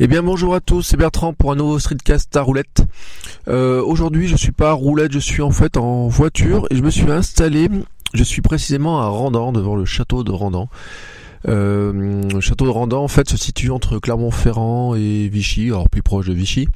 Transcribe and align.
Eh 0.00 0.08
bien 0.08 0.24
bonjour 0.24 0.56
à 0.56 0.60
tous, 0.60 0.82
c'est 0.82 0.96
Bertrand 0.96 1.34
pour 1.34 1.52
un 1.52 1.54
nouveau 1.54 1.78
streetcast 1.78 2.34
à 2.34 2.42
roulette. 2.42 2.84
Euh, 3.46 3.80
Aujourd'hui 3.80 4.26
je 4.26 4.34
suis 4.34 4.50
pas 4.50 4.70
à 4.70 4.72
roulette, 4.72 5.12
je 5.12 5.20
suis 5.20 5.40
en 5.40 5.52
fait 5.52 5.76
en 5.76 6.08
voiture 6.08 6.66
et 6.70 6.76
je 6.76 6.82
me 6.82 6.90
suis 6.90 7.08
installé, 7.12 7.68
je 8.12 8.24
suis 8.24 8.42
précisément 8.42 9.00
à 9.00 9.06
Randan, 9.06 9.52
devant 9.52 9.76
le 9.76 9.84
château 9.84 10.24
de 10.24 10.32
Randan. 10.32 10.68
Euh, 11.46 12.22
le 12.28 12.40
château 12.40 12.64
de 12.64 12.70
Randan 12.70 13.04
en 13.04 13.08
fait 13.08 13.28
se 13.28 13.36
situe 13.36 13.70
entre 13.70 14.00
Clermont-Ferrand 14.00 14.96
et 14.96 15.28
Vichy, 15.28 15.66
alors 15.66 15.88
plus 15.88 16.02
proche 16.02 16.26
de 16.26 16.34
Vichy. 16.34 16.66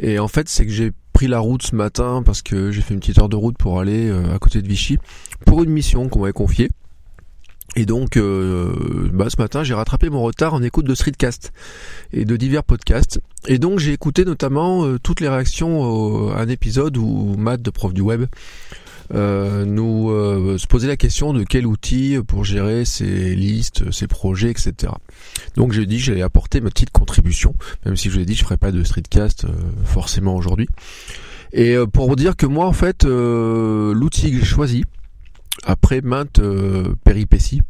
Et 0.00 0.18
en 0.18 0.28
fait 0.28 0.48
c'est 0.48 0.64
que 0.64 0.72
j'ai 0.72 0.92
pris 1.12 1.26
la 1.26 1.40
route 1.40 1.62
ce 1.62 1.76
matin 1.76 2.22
parce 2.24 2.40
que 2.40 2.70
j'ai 2.70 2.80
fait 2.80 2.94
une 2.94 3.00
petite 3.00 3.18
heure 3.18 3.28
de 3.28 3.36
route 3.36 3.58
pour 3.58 3.80
aller 3.80 4.08
euh, 4.08 4.34
à 4.34 4.38
côté 4.38 4.62
de 4.62 4.66
Vichy 4.66 4.96
pour 5.44 5.62
une 5.62 5.70
mission 5.70 6.08
qu'on 6.08 6.20
m'avait 6.20 6.32
confiée. 6.32 6.70
Et 7.74 7.84
donc, 7.84 8.16
euh, 8.16 9.10
bah, 9.12 9.28
ce 9.28 9.36
matin, 9.40 9.64
j'ai 9.64 9.74
rattrapé 9.74 10.08
mon 10.08 10.22
retard 10.22 10.54
en 10.54 10.62
écoute 10.62 10.86
de 10.86 10.94
Streetcast 10.94 11.52
et 12.12 12.24
de 12.24 12.36
divers 12.36 12.64
podcasts. 12.64 13.20
Et 13.48 13.58
donc, 13.58 13.80
j'ai 13.80 13.92
écouté 13.92 14.24
notamment 14.24 14.86
euh, 14.86 14.98
toutes 14.98 15.20
les 15.20 15.28
réactions 15.28 16.30
à 16.30 16.40
un 16.40 16.48
épisode 16.48 16.96
où 16.96 17.34
Matt, 17.36 17.60
de 17.60 17.70
prof 17.70 17.92
du 17.92 18.00
web, 18.00 18.26
euh, 19.14 19.64
nous 19.64 20.08
se 20.58 20.66
posait 20.66 20.88
la 20.88 20.96
question 20.96 21.32
de 21.32 21.44
quel 21.44 21.66
outil 21.66 22.18
pour 22.26 22.44
gérer 22.44 22.84
ses 22.84 23.34
listes, 23.34 23.90
ses 23.92 24.06
projets, 24.06 24.50
etc. 24.50 24.92
Donc, 25.56 25.72
j'ai 25.72 25.84
dit 25.84 25.98
que 25.98 26.04
j'allais 26.04 26.22
apporter 26.22 26.60
ma 26.60 26.70
petite 26.70 26.90
contribution, 26.90 27.54
même 27.84 27.96
si 27.96 28.10
je 28.10 28.18
l'ai 28.18 28.24
dit, 28.24 28.34
je 28.34 28.42
ferai 28.42 28.56
pas 28.56 28.72
de 28.72 28.82
Streetcast 28.82 29.46
forcément 29.84 30.34
aujourd'hui. 30.34 30.68
Et 31.52 31.76
pour 31.92 32.08
vous 32.08 32.16
dire 32.16 32.36
que 32.36 32.46
moi, 32.46 32.66
en 32.66 32.72
fait, 32.72 33.04
l'outil 33.04 34.32
que 34.32 34.38
j'ai 34.38 34.44
choisi, 34.44 34.84
après 35.64 36.00
maintes 36.00 36.38
euh, 36.38 36.94
péripéties, 37.04 37.62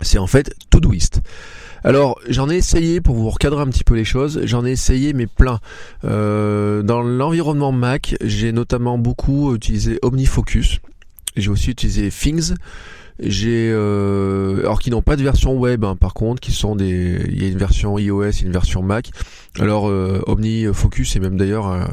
c'est 0.00 0.18
en 0.18 0.26
fait 0.26 0.54
Todoist. 0.70 1.20
Alors 1.82 2.20
j'en 2.28 2.50
ai 2.50 2.56
essayé 2.56 3.00
pour 3.00 3.16
vous 3.16 3.30
recadrer 3.30 3.62
un 3.62 3.68
petit 3.68 3.84
peu 3.84 3.94
les 3.94 4.04
choses, 4.04 4.40
j'en 4.44 4.64
ai 4.64 4.70
essayé 4.72 5.12
mais 5.12 5.26
plein. 5.26 5.60
Euh, 6.04 6.82
dans 6.82 7.02
l'environnement 7.02 7.72
Mac, 7.72 8.14
j'ai 8.22 8.52
notamment 8.52 8.98
beaucoup 8.98 9.54
utilisé 9.54 9.98
OmniFocus, 10.02 10.80
j'ai 11.36 11.50
aussi 11.50 11.70
utilisé 11.70 12.10
Things, 12.10 12.54
j'ai 13.18 13.70
euh, 13.72 14.60
alors 14.60 14.80
qui 14.80 14.90
n'ont 14.90 15.02
pas 15.02 15.16
de 15.16 15.22
version 15.22 15.56
web 15.56 15.84
hein, 15.84 15.96
par 15.96 16.12
contre, 16.14 16.40
qui 16.40 16.52
sont 16.52 16.76
des, 16.76 17.22
il 17.28 17.42
y 17.42 17.46
a 17.46 17.48
une 17.48 17.58
version 17.58 17.98
iOS 17.98 18.30
une 18.42 18.52
version 18.52 18.82
Mac. 18.82 19.10
Alors 19.58 19.84
OmniFocus 19.84 21.16
est 21.16 21.20
même 21.20 21.36
d'ailleurs 21.36 21.88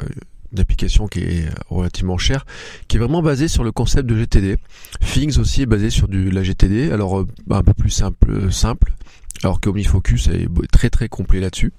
d'application 0.52 1.08
qui 1.08 1.20
est 1.20 1.50
relativement 1.70 2.18
chère, 2.18 2.46
qui 2.88 2.98
est 2.98 3.00
vraiment 3.00 3.22
basée 3.22 3.48
sur 3.48 3.64
le 3.64 3.72
concept 3.72 4.08
de 4.08 4.16
GTD. 4.16 4.58
Things 5.02 5.38
aussi 5.40 5.64
est 5.64 5.68
basé 5.68 5.90
sur 5.90 6.08
du 6.08 6.30
la 6.32 6.44
GTD, 6.44 6.92
alors 6.92 7.20
euh, 7.20 7.28
un 7.50 7.64
peu 7.64 7.74
plus 7.74 7.90
simple, 7.90 8.32
euh, 8.32 8.52
simple 8.52 8.94
alors 9.44 9.60
que 9.60 9.70
OmniFocus 9.70 10.30
est 10.30 10.48
très 10.72 10.90
très 10.90 11.10
complet 11.10 11.40
là-dessus. 11.40 11.72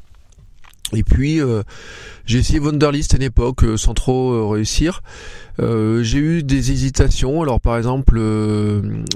Et 0.95 1.03
puis 1.03 1.41
euh, 1.41 1.63
j'ai 2.25 2.39
essayé 2.39 2.61
Wunderlist 2.61 3.13
à 3.15 3.17
une 3.17 3.25
époque 3.25 3.65
sans 3.77 3.95
trop 3.95 4.49
réussir. 4.49 5.03
j'ai 5.59 6.19
eu 6.19 6.43
des 6.43 6.71
hésitations. 6.71 7.43
Alors 7.43 7.61
par 7.61 7.77
exemple, 7.77 8.21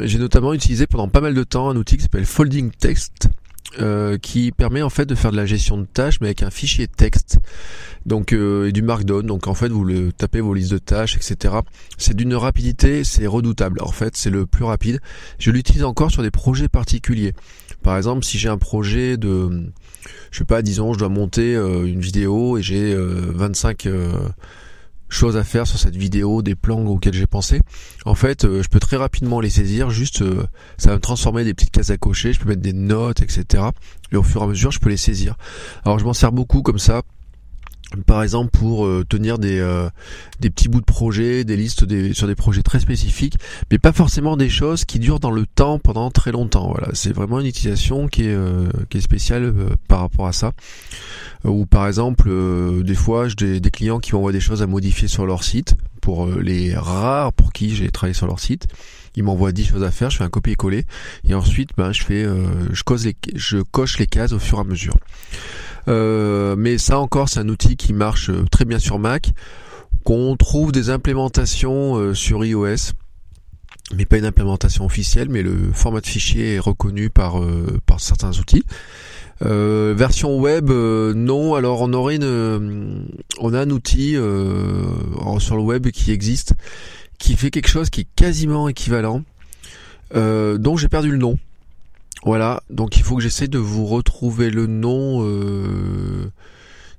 j'ai 0.02 0.18
notamment 0.18 0.54
utilisé 0.54 0.86
pendant 0.86 1.08
pas 1.08 1.20
mal 1.20 1.34
de 1.34 1.44
temps 1.44 1.70
un 1.70 1.76
outil 1.76 1.96
qui 1.96 2.02
s'appelle 2.02 2.26
Folding 2.26 2.72
Text, 2.72 3.28
euh, 3.80 4.18
qui 4.18 4.52
permet 4.52 4.82
en 4.82 4.90
fait 4.90 5.06
de 5.06 5.14
faire 5.14 5.30
de 5.30 5.36
la 5.36 5.46
gestion 5.46 5.78
de 5.78 5.84
tâches 5.84 6.20
mais 6.20 6.28
avec 6.28 6.42
un 6.42 6.50
fichier 6.50 6.86
texte. 6.88 7.38
Donc 8.04 8.32
euh, 8.32 8.68
et 8.68 8.72
du 8.72 8.82
markdown. 8.82 9.24
Donc 9.24 9.46
en 9.46 9.54
fait 9.54 9.68
vous 9.68 9.84
le 9.84 10.12
tapez 10.12 10.40
vos 10.40 10.54
listes 10.54 10.72
de 10.72 10.78
tâches 10.78 11.16
etc 11.16 11.56
c'est 11.96 12.14
d'une 12.14 12.34
rapidité 12.34 13.04
c'est 13.04 13.26
redoutable. 13.26 13.80
En 13.80 13.92
fait 13.92 14.16
c'est 14.16 14.30
le 14.30 14.46
plus 14.46 14.64
rapide. 14.64 15.00
Je 15.38 15.50
l'utilise 15.50 15.84
encore 15.84 16.10
sur 16.10 16.22
des 16.22 16.30
projets 16.30 16.68
particuliers. 16.68 17.32
Par 17.82 17.96
exemple 17.96 18.24
si 18.24 18.38
j'ai 18.38 18.48
un 18.48 18.58
projet 18.58 19.16
de 19.16 19.72
je 20.30 20.38
sais 20.38 20.44
pas 20.44 20.62
disons 20.62 20.92
je 20.92 20.98
dois 20.98 21.08
monter 21.08 21.54
euh, 21.54 21.84
une 21.84 22.00
vidéo 22.00 22.58
et 22.58 22.62
j'ai 22.62 22.94
25 22.94 23.86
choses 25.12 25.36
à 25.36 25.44
faire 25.44 25.66
sur 25.66 25.78
cette 25.78 25.96
vidéo, 25.96 26.42
des 26.42 26.54
plans 26.54 26.84
auxquels 26.86 27.14
j'ai 27.14 27.26
pensé. 27.26 27.60
En 28.04 28.14
fait, 28.14 28.44
euh, 28.44 28.62
je 28.62 28.68
peux 28.68 28.80
très 28.80 28.96
rapidement 28.96 29.40
les 29.40 29.50
saisir, 29.50 29.90
juste 29.90 30.22
euh, 30.22 30.46
ça 30.78 30.90
va 30.90 30.96
me 30.96 31.00
transformer 31.00 31.44
des 31.44 31.54
petites 31.54 31.70
cases 31.70 31.90
à 31.90 31.96
cocher, 31.96 32.32
je 32.32 32.40
peux 32.40 32.48
mettre 32.48 32.62
des 32.62 32.72
notes, 32.72 33.22
etc. 33.22 33.64
Et 34.12 34.16
au 34.16 34.22
fur 34.22 34.40
et 34.40 34.44
à 34.44 34.46
mesure, 34.48 34.70
je 34.70 34.80
peux 34.80 34.90
les 34.90 34.96
saisir. 34.96 35.36
Alors 35.84 35.98
je 35.98 36.04
m'en 36.04 36.12
sers 36.12 36.32
beaucoup 36.32 36.62
comme 36.62 36.78
ça 36.78 37.02
par 38.06 38.22
exemple 38.22 38.50
pour 38.50 38.86
euh, 38.86 39.04
tenir 39.08 39.38
des, 39.38 39.58
euh, 39.58 39.88
des 40.40 40.50
petits 40.50 40.68
bouts 40.68 40.80
de 40.80 40.86
projet, 40.86 41.44
des 41.44 41.56
listes 41.56 41.84
des, 41.84 42.14
sur 42.14 42.26
des 42.26 42.34
projets 42.34 42.62
très 42.62 42.80
spécifiques, 42.80 43.36
mais 43.70 43.78
pas 43.78 43.92
forcément 43.92 44.36
des 44.36 44.48
choses 44.48 44.84
qui 44.84 44.98
durent 44.98 45.20
dans 45.20 45.30
le 45.30 45.46
temps 45.46 45.78
pendant 45.78 46.10
très 46.10 46.32
longtemps. 46.32 46.72
Voilà, 46.72 46.88
c'est 46.94 47.12
vraiment 47.12 47.40
une 47.40 47.46
utilisation 47.46 48.08
qui 48.08 48.24
est, 48.24 48.34
euh, 48.34 48.68
qui 48.90 48.98
est 48.98 49.00
spéciale 49.00 49.52
par 49.88 50.00
rapport 50.00 50.26
à 50.26 50.32
ça. 50.32 50.52
Ou 51.44 51.66
par 51.66 51.86
exemple, 51.86 52.30
des 52.84 52.94
fois, 52.94 53.26
j'ai 53.28 53.58
des 53.58 53.70
clients 53.70 53.98
qui 53.98 54.14
m'envoient 54.14 54.32
des 54.32 54.40
choses 54.40 54.62
à 54.62 54.66
modifier 54.66 55.08
sur 55.08 55.26
leur 55.26 55.42
site, 55.42 55.74
pour 56.00 56.26
les 56.26 56.74
rares 56.74 57.32
pour 57.32 57.52
qui 57.52 57.74
j'ai 57.74 57.90
travaillé 57.90 58.14
sur 58.14 58.26
leur 58.26 58.40
site. 58.40 58.66
Ils 59.16 59.24
m'envoient 59.24 59.52
10 59.52 59.66
choses 59.66 59.82
à 59.82 59.90
faire, 59.90 60.10
je 60.10 60.18
fais 60.18 60.24
un 60.24 60.30
copier-coller, 60.30 60.84
et 61.28 61.34
ensuite, 61.34 61.70
ben, 61.76 61.92
je 61.92 62.02
fais, 62.02 62.26
je, 62.72 62.82
cause 62.82 63.04
les, 63.04 63.16
je 63.34 63.58
coche 63.58 63.98
les 63.98 64.06
cases 64.06 64.32
au 64.32 64.38
fur 64.38 64.58
et 64.58 64.60
à 64.60 64.64
mesure. 64.64 64.96
Euh, 65.88 66.54
mais 66.56 66.78
ça 66.78 66.98
encore, 66.98 67.28
c'est 67.28 67.40
un 67.40 67.48
outil 67.48 67.76
qui 67.76 67.92
marche 67.92 68.30
euh, 68.30 68.44
très 68.50 68.64
bien 68.64 68.78
sur 68.78 68.98
Mac, 68.98 69.32
qu'on 70.04 70.36
trouve 70.36 70.72
des 70.72 70.90
implémentations 70.90 71.96
euh, 71.96 72.14
sur 72.14 72.44
iOS 72.44 72.92
mais 73.94 74.06
pas 74.06 74.16
une 74.16 74.24
implémentation 74.24 74.86
officielle, 74.86 75.28
mais 75.28 75.42
le 75.42 75.70
format 75.74 76.00
de 76.00 76.06
fichier 76.06 76.54
est 76.54 76.58
reconnu 76.58 77.10
par, 77.10 77.38
par 77.84 78.00
certains 78.00 78.38
outils. 78.38 78.64
version 79.40 80.38
web, 80.38 80.70
non. 80.70 81.54
Alors 81.54 81.82
on 81.82 81.92
aurait 81.92 82.16
une, 82.16 83.06
on 83.38 83.52
a 83.52 83.60
un 83.60 83.68
outil 83.68 84.12
sur 84.12 85.56
le 85.56 85.62
web 85.62 85.88
qui 85.90 86.10
existe, 86.10 86.54
qui 87.18 87.36
fait 87.36 87.50
quelque 87.50 87.68
chose 87.68 87.90
qui 87.90 88.02
est 88.02 88.08
quasiment 88.16 88.66
équivalent, 88.66 89.24
dont 90.14 90.76
j'ai 90.78 90.88
perdu 90.88 91.10
le 91.10 91.18
nom. 91.18 91.36
Voilà, 92.24 92.62
donc 92.70 92.96
il 92.96 93.02
faut 93.02 93.16
que 93.16 93.22
j'essaie 93.22 93.48
de 93.48 93.58
vous 93.58 93.84
retrouver 93.84 94.50
le 94.50 94.68
nom 94.68 95.26
euh, 95.26 96.30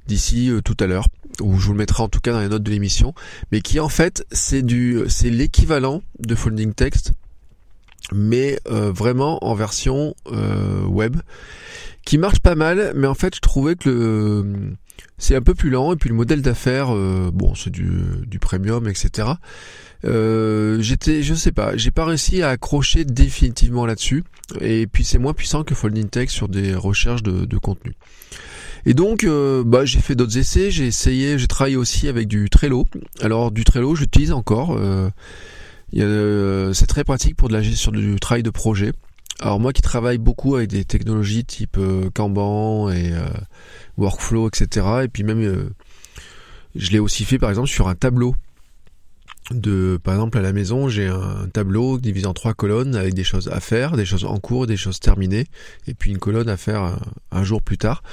d'ici 0.06 0.50
euh, 0.50 0.62
tout 0.62 0.76
à 0.82 0.88
l'heure, 0.88 1.08
ou 1.40 1.58
je 1.58 1.68
vous 1.68 1.72
le 1.72 1.78
mettrai 1.78 2.04
en 2.04 2.10
tout 2.10 2.20
cas 2.20 2.34
dans 2.34 2.42
les 2.42 2.50
notes 2.50 2.64
de 2.64 2.70
l'émission, 2.70 3.14
mais 3.52 3.62
qui 3.62 3.80
en 3.80 3.88
fait 3.88 4.26
c'est 4.32 4.64
du 4.64 5.00
c'est 5.08 5.30
l'équivalent 5.30 6.04
de 6.20 6.36
Folding 6.36 6.74
Text, 6.74 7.14
mais 8.12 8.60
euh, 8.68 8.92
vraiment 8.92 9.42
en 9.46 9.56
version 9.56 10.14
web, 10.90 11.16
qui 12.04 12.18
marche 12.18 12.40
pas 12.40 12.56
mal, 12.56 12.92
mais 12.94 13.08
en 13.08 13.16
fait 13.16 13.34
je 13.34 13.40
trouvais 13.40 13.76
que 13.76 13.90
le 13.90 14.76
c'est 15.18 15.36
un 15.36 15.42
peu 15.42 15.54
plus 15.54 15.70
lent 15.70 15.94
et 15.94 15.96
puis 15.96 16.10
le 16.10 16.16
modèle 16.16 16.42
d'affaires, 16.42 16.88
bon 17.32 17.56
c'est 17.56 17.70
du, 17.70 18.04
du 18.28 18.40
premium, 18.40 18.88
etc. 18.88 19.34
Euh, 20.06 20.82
j'étais, 20.82 21.24
je 21.24 21.34
sais 21.34 21.52
pas, 21.52 21.78
j'ai 21.78 21.92
pas 21.92 22.06
réussi 22.06 22.42
à 22.42 22.50
accrocher 22.50 23.06
définitivement 23.06 23.86
là-dessus. 23.86 24.24
Et 24.60 24.88
puis 24.88 25.04
c'est 25.04 25.18
moins 25.18 25.34
puissant 25.34 25.64
que 25.64 25.76
Folding 25.76 26.10
Text 26.10 26.36
sur 26.36 26.50
des 26.50 26.76
recherches 26.76 27.24
de, 27.24 27.58
contenu. 27.58 27.94
Et 28.86 28.94
donc, 28.94 29.24
euh, 29.24 29.64
bah, 29.66 29.86
j'ai 29.86 30.00
fait 30.00 30.16
d'autres 30.16 30.38
essais. 30.38 30.72
J'ai 30.72 30.88
essayé, 30.88 31.40
j'ai 31.40 31.48
travaillé 31.48 31.78
aussi 31.78 32.08
avec 32.08 32.28
du 32.28 32.50
Trello. 32.50 32.86
Alors 33.22 33.52
du 33.52 33.64
Trello, 33.64 33.96
j'utilise 33.96 34.32
encore. 34.32 34.78
Euh, 34.78 36.74
c'est 36.74 36.88
très 36.88 37.04
pratique 37.04 37.36
pour 37.36 37.48
de 37.48 37.54
la 37.54 37.62
gestion 37.62 37.92
du 37.92 38.20
travail 38.20 38.44
de 38.44 38.50
projet. 38.50 38.92
Alors 39.44 39.60
moi 39.60 39.74
qui 39.74 39.82
travaille 39.82 40.18
beaucoup 40.18 40.56
avec 40.56 40.70
des 40.70 40.86
technologies 40.86 41.44
type 41.44 41.78
Kanban 42.14 42.90
et 42.92 43.12
Workflow, 43.98 44.48
etc. 44.48 44.88
Et 45.04 45.08
puis 45.10 45.24
même, 45.24 45.70
je 46.76 46.92
l'ai 46.92 47.00
aussi 47.00 47.26
fait 47.26 47.38
par 47.38 47.50
exemple 47.50 47.68
sur 47.68 47.90
un 47.90 47.96
tableau 47.96 48.36
de 49.52 50.00
par 50.02 50.14
exemple 50.14 50.38
à 50.38 50.42
la 50.42 50.54
maison 50.54 50.88
j'ai 50.88 51.08
un 51.08 51.48
tableau 51.52 51.98
divisé 51.98 52.26
en 52.26 52.34
trois 52.34 52.54
colonnes 52.54 52.96
avec 52.96 53.14
des 53.14 53.26
choses 53.26 53.50
à 53.50 53.60
faire 53.60 53.98
des 53.98 54.06
choses 54.06 54.24
en 54.24 54.40
cours 54.40 54.68
des 54.68 54.78
choses 54.78 55.02
terminées 55.02 55.48
et 55.86 55.94
puis 55.94 56.12
une 56.12 56.18
colonne 56.18 56.48
à 56.48 56.56
faire 56.56 56.98
un, 57.32 57.44
jour 57.44 57.62
plus 57.62 57.78
tard 57.78 58.04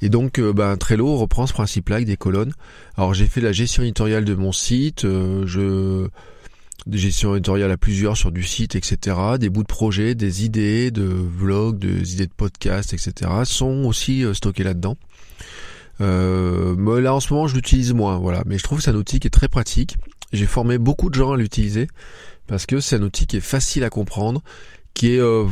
et 0.00 0.08
donc 0.08 0.38
euh, 0.38 0.54
bah, 0.54 0.74
Trello 0.78 1.16
reprend 1.16 1.46
ce 1.46 1.52
principe 1.52 1.90
là 1.90 1.96
avec 1.96 2.06
des 2.06 2.16
colonnes 2.16 2.54
alors 2.96 3.12
j'ai 3.12 3.26
fait 3.26 3.42
la 3.42 3.52
gestion 3.52 3.82
éditoriale 3.82 4.24
de 4.24 4.34
mon 4.34 4.52
site 4.52 5.04
euh, 5.04 5.46
je 5.46 6.08
des 6.86 6.98
gestions 6.98 7.34
éditoriales 7.34 7.70
à 7.70 7.76
plusieurs 7.76 8.16
sur 8.16 8.32
du 8.32 8.42
site, 8.42 8.76
etc., 8.76 9.16
des 9.38 9.50
bouts 9.50 9.62
de 9.62 9.68
projet, 9.68 10.14
des 10.14 10.44
idées 10.44 10.90
de 10.90 11.04
vlogs, 11.04 11.78
des 11.78 12.14
idées 12.14 12.26
de 12.26 12.32
podcasts, 12.32 12.94
etc., 12.94 13.30
sont 13.44 13.84
aussi 13.84 14.24
euh, 14.24 14.34
stockés 14.34 14.64
là-dedans. 14.64 14.96
Euh, 16.00 17.00
là 17.00 17.12
en 17.12 17.18
ce 17.18 17.32
moment 17.32 17.48
je 17.48 17.56
l'utilise 17.56 17.92
moins, 17.92 18.18
voilà. 18.18 18.42
Mais 18.46 18.56
je 18.56 18.62
trouve 18.62 18.78
que 18.78 18.84
c'est 18.84 18.90
un 18.90 18.96
outil 18.96 19.18
qui 19.18 19.26
est 19.26 19.30
très 19.30 19.48
pratique. 19.48 19.96
J'ai 20.32 20.46
formé 20.46 20.78
beaucoup 20.78 21.10
de 21.10 21.14
gens 21.14 21.32
à 21.32 21.36
l'utiliser 21.36 21.88
parce 22.46 22.66
que 22.66 22.80
c'est 22.80 22.96
un 22.96 23.02
outil 23.02 23.26
qui 23.26 23.36
est 23.38 23.40
facile 23.40 23.82
à 23.82 23.90
comprendre, 23.90 24.42
qui 24.94 25.14
est 25.14 25.20
euh, 25.20 25.44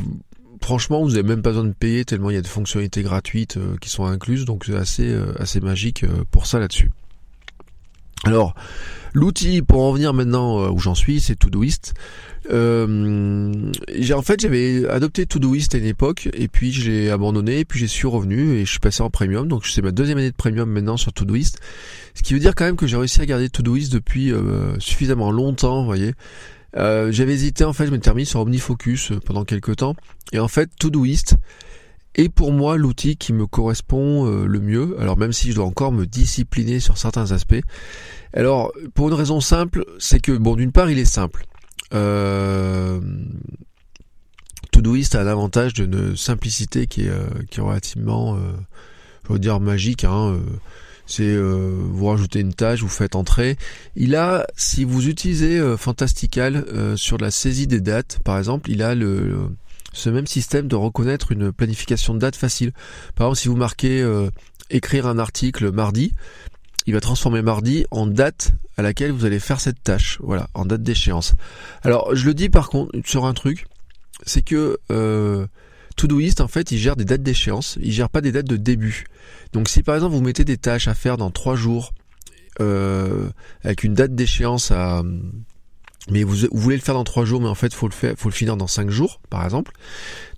franchement 0.63 1.03
vous 1.03 1.11
n'avez 1.11 1.25
même 1.25 1.43
pas 1.43 1.51
besoin 1.51 1.65
de 1.65 1.73
payer 1.73 2.05
tellement 2.05 2.31
il 2.31 2.35
y 2.35 2.39
a 2.39 2.43
des 2.43 2.49
fonctionnalités 2.49 3.03
gratuites 3.03 3.59
qui 3.81 3.89
sont 3.89 4.05
incluses, 4.05 4.45
donc 4.45 4.65
c'est 4.67 4.77
assez 4.77 5.19
assez 5.41 5.61
magique 5.61 6.05
pour 6.31 6.47
ça 6.47 6.61
là-dessus. 6.61 6.91
Alors 8.25 8.55
l'outil 9.13 9.63
pour 9.63 9.83
en 9.85 9.93
venir 9.93 10.13
maintenant 10.13 10.69
où 10.71 10.79
j'en 10.79 10.95
suis, 10.95 11.21
c'est 11.21 11.37
Todoist. 11.37 11.95
Euh, 12.51 13.73
en 14.15 14.23
fait 14.23 14.41
j'avais 14.41 14.89
adopté 14.89 15.27
Todoist 15.27 15.75
à 15.75 15.79
une 15.79 15.85
époque 15.85 16.29
et 16.33 16.47
puis 16.49 16.73
je 16.73 16.91
l'ai 16.91 17.11
abandonné 17.11 17.61
et 17.61 17.65
puis 17.65 17.81
j'ai 17.81 17.89
suis 17.89 18.07
revenu 18.07 18.55
et 18.55 18.65
je 18.65 18.71
suis 18.71 18.79
passé 18.79 19.03
en 19.03 19.11
premium. 19.11 19.49
Donc 19.49 19.67
c'est 19.67 19.83
ma 19.83 19.91
deuxième 19.91 20.19
année 20.19 20.31
de 20.31 20.37
premium 20.37 20.71
maintenant 20.71 20.97
sur 20.97 21.13
Todoist. 21.13 21.61
Ce 22.15 22.23
qui 22.23 22.35
veut 22.35 22.41
dire 22.41 22.55
quand 22.55 22.65
même 22.65 22.77
que 22.77 22.87
j'ai 22.87 22.97
réussi 22.97 23.21
à 23.21 23.27
garder 23.27 23.49
Todoist 23.49 23.93
depuis 23.93 24.33
euh, 24.33 24.79
suffisamment 24.79 25.31
longtemps 25.31 25.81
vous 25.81 25.87
voyez. 25.87 26.15
Euh, 26.77 27.11
j'avais 27.11 27.33
hésité 27.33 27.65
en 27.65 27.73
fait 27.73 27.87
je 27.87 27.91
m'étais 27.91 28.11
remis 28.11 28.27
sur 28.27 28.41
OmniFocus 28.41 29.13
euh, 29.13 29.21
pendant 29.21 29.45
quelques 29.45 29.77
temps. 29.77 29.97
Et 30.33 30.39
en 30.39 30.49
fait 30.49 30.71
Todoist 30.79 31.37
est 32.17 32.29
pour 32.29 32.53
moi 32.53 32.77
l'outil 32.77 33.17
qui 33.17 33.33
me 33.33 33.47
correspond 33.47 34.27
euh, 34.27 34.47
le 34.47 34.61
mieux 34.61 34.97
alors 35.01 35.17
même 35.17 35.33
si 35.33 35.51
je 35.51 35.57
dois 35.57 35.67
encore 35.67 35.93
me 35.93 36.07
discipliner 36.07 36.81
sur 36.81 36.99
certains 36.99 37.33
aspects 37.33 37.63
alors 38.33 38.73
pour 38.95 39.09
une 39.09 39.15
raison 39.15 39.41
simple 39.41 39.85
c'est 39.99 40.21
que 40.21 40.33
bon 40.33 40.57
d'une 40.57 40.73
part 40.73 40.91
il 40.91 40.99
est 40.99 41.05
simple 41.05 41.47
euh, 41.95 43.01
Todoist 44.77 45.15
a 45.15 45.23
un 45.23 45.27
avantage 45.27 45.73
d'une 45.73 46.15
simplicité 46.17 46.87
qui 46.87 47.07
est, 47.07 47.09
euh, 47.09 47.29
qui 47.51 47.61
est 47.61 47.63
relativement, 47.63 48.37
euh, 48.37 48.53
je 49.27 49.33
veux 49.33 49.39
dire, 49.39 49.59
magique. 49.59 50.05
Hein, 50.05 50.39
c'est 51.07 51.23
euh, 51.23 51.73
vous 51.91 52.07
rajoutez 52.07 52.41
une 52.41 52.53
tâche, 52.53 52.81
vous 52.81 52.89
faites 52.89 53.17
entrer. 53.17 53.57
Il 53.95 54.15
a, 54.17 54.47
si 54.55 54.85
vous 54.85 55.09
utilisez 55.09 55.77
Fantastical 55.79 56.67
sur 56.97 57.17
la 57.17 57.31
saisie 57.31 57.67
des 57.67 57.81
dates, 57.81 58.19
par 58.23 58.37
exemple, 58.37 58.71
il 58.71 58.83
a 58.83 58.95
le, 58.95 59.49
ce 59.97 60.11
même 60.11 60.27
système 60.27 60.69
de 60.69 60.77
reconnaître 60.77 61.33
une 61.33 61.53
planification 61.53 62.15
de 62.15 62.19
date 62.19 62.37
facile. 62.37 62.73
Par 63.15 63.27
exemple, 63.27 63.39
si 63.39 63.49
vous 63.49 63.57
marquez 63.57 64.07
écrire 64.71 65.07
un 65.07 65.19
article 65.19 65.73
mardi, 65.73 66.13
il 66.87 66.95
va 66.95 67.01
transformer 67.01 67.43
mardi 67.43 67.85
en 67.91 68.07
date 68.07 68.53
à 68.77 68.83
laquelle 68.83 69.11
vous 69.11 69.25
allez 69.25 69.41
faire 69.41 69.61
cette 69.61 69.83
tâche. 69.83 70.19
Voilà, 70.23 70.49
en 70.55 70.65
date 70.65 70.83
d'échéance. 70.83 71.35
Alors, 71.83 72.15
je 72.15 72.27
le 72.27 72.35
dis 72.35 72.49
par 72.49 72.69
contre 72.69 72.93
sur 73.05 73.27
un 73.27 73.35
truc, 73.35 73.67
c'est 74.25 74.43
que 74.43 74.79
euh, 74.91 75.47
Todoist, 75.97 76.41
en 76.41 76.49
fait, 76.49 76.71
il 76.71 76.79
gère 76.79 76.97
des 76.97 77.05
dates 77.05 77.23
d'échéance, 77.23 77.79
il 77.83 77.93
gère 77.93 78.09
pas 78.09 78.21
des 78.21 78.33
dates 78.33 78.47
de 78.47 78.57
début. 78.57 79.05
Donc, 79.53 79.69
si 79.69 79.83
par 79.83 79.95
exemple 79.95 80.15
vous 80.15 80.23
mettez 80.23 80.45
des 80.45 80.59
tâches 80.59 80.89
à 80.89 80.95
faire 80.95 81.17
dans 81.17 81.31
trois 81.31 81.57
jours, 81.57 81.93
euh, 82.61 83.29
avec 83.65 83.85
une 83.85 83.95
date 83.95 84.15
d'échéance 84.15 84.71
à 84.71 85.03
mais 86.09 86.23
vous, 86.23 86.47
voulez 86.53 86.77
le 86.77 86.83
faire 86.83 86.95
dans 86.95 87.05
trois 87.05 87.25
jours, 87.25 87.41
mais 87.41 87.49
en 87.49 87.55
fait, 87.55 87.75
faut 87.75 87.89
le 87.89 87.93
faire, 87.93 88.15
faut 88.17 88.29
le 88.29 88.35
finir 88.35 88.57
dans 88.57 88.69
cinq 88.69 88.91
jours, 88.91 89.21
par 89.29 89.45
exemple. 89.45 89.73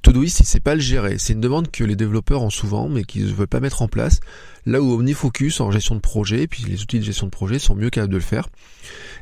Todoist, 0.00 0.41
il 0.41 0.47
sait 0.47 0.61
pas 0.61 0.75
le 0.75 0.81
gérer. 0.81 1.17
C'est 1.19 1.35
une 1.35 1.41
demande 1.41 1.70
que 1.70 1.85
les 1.85 1.97
développeurs 1.97 2.43
ont 2.43 2.50
souvent, 2.50 2.88
mais 2.88 3.05
qu'ils 3.05 3.26
ne 3.26 3.32
veulent 3.32 3.49
pas 3.49 3.61
mettre 3.61 3.82
en 3.82 3.88
place. 3.88 4.20
Là 4.65 4.81
où 4.81 4.93
OmniFocus 4.93 5.61
en 5.61 5.70
gestion 5.70 5.94
de 5.94 6.00
projet, 6.00 6.43
et 6.43 6.47
puis 6.47 6.65
les 6.65 6.82
outils 6.82 6.99
de 6.99 7.05
gestion 7.05 7.26
de 7.26 7.31
projet 7.31 7.59
sont 7.59 7.75
mieux 7.75 7.91
capables 7.91 8.12
de 8.12 8.19
le 8.19 8.23
faire. 8.23 8.49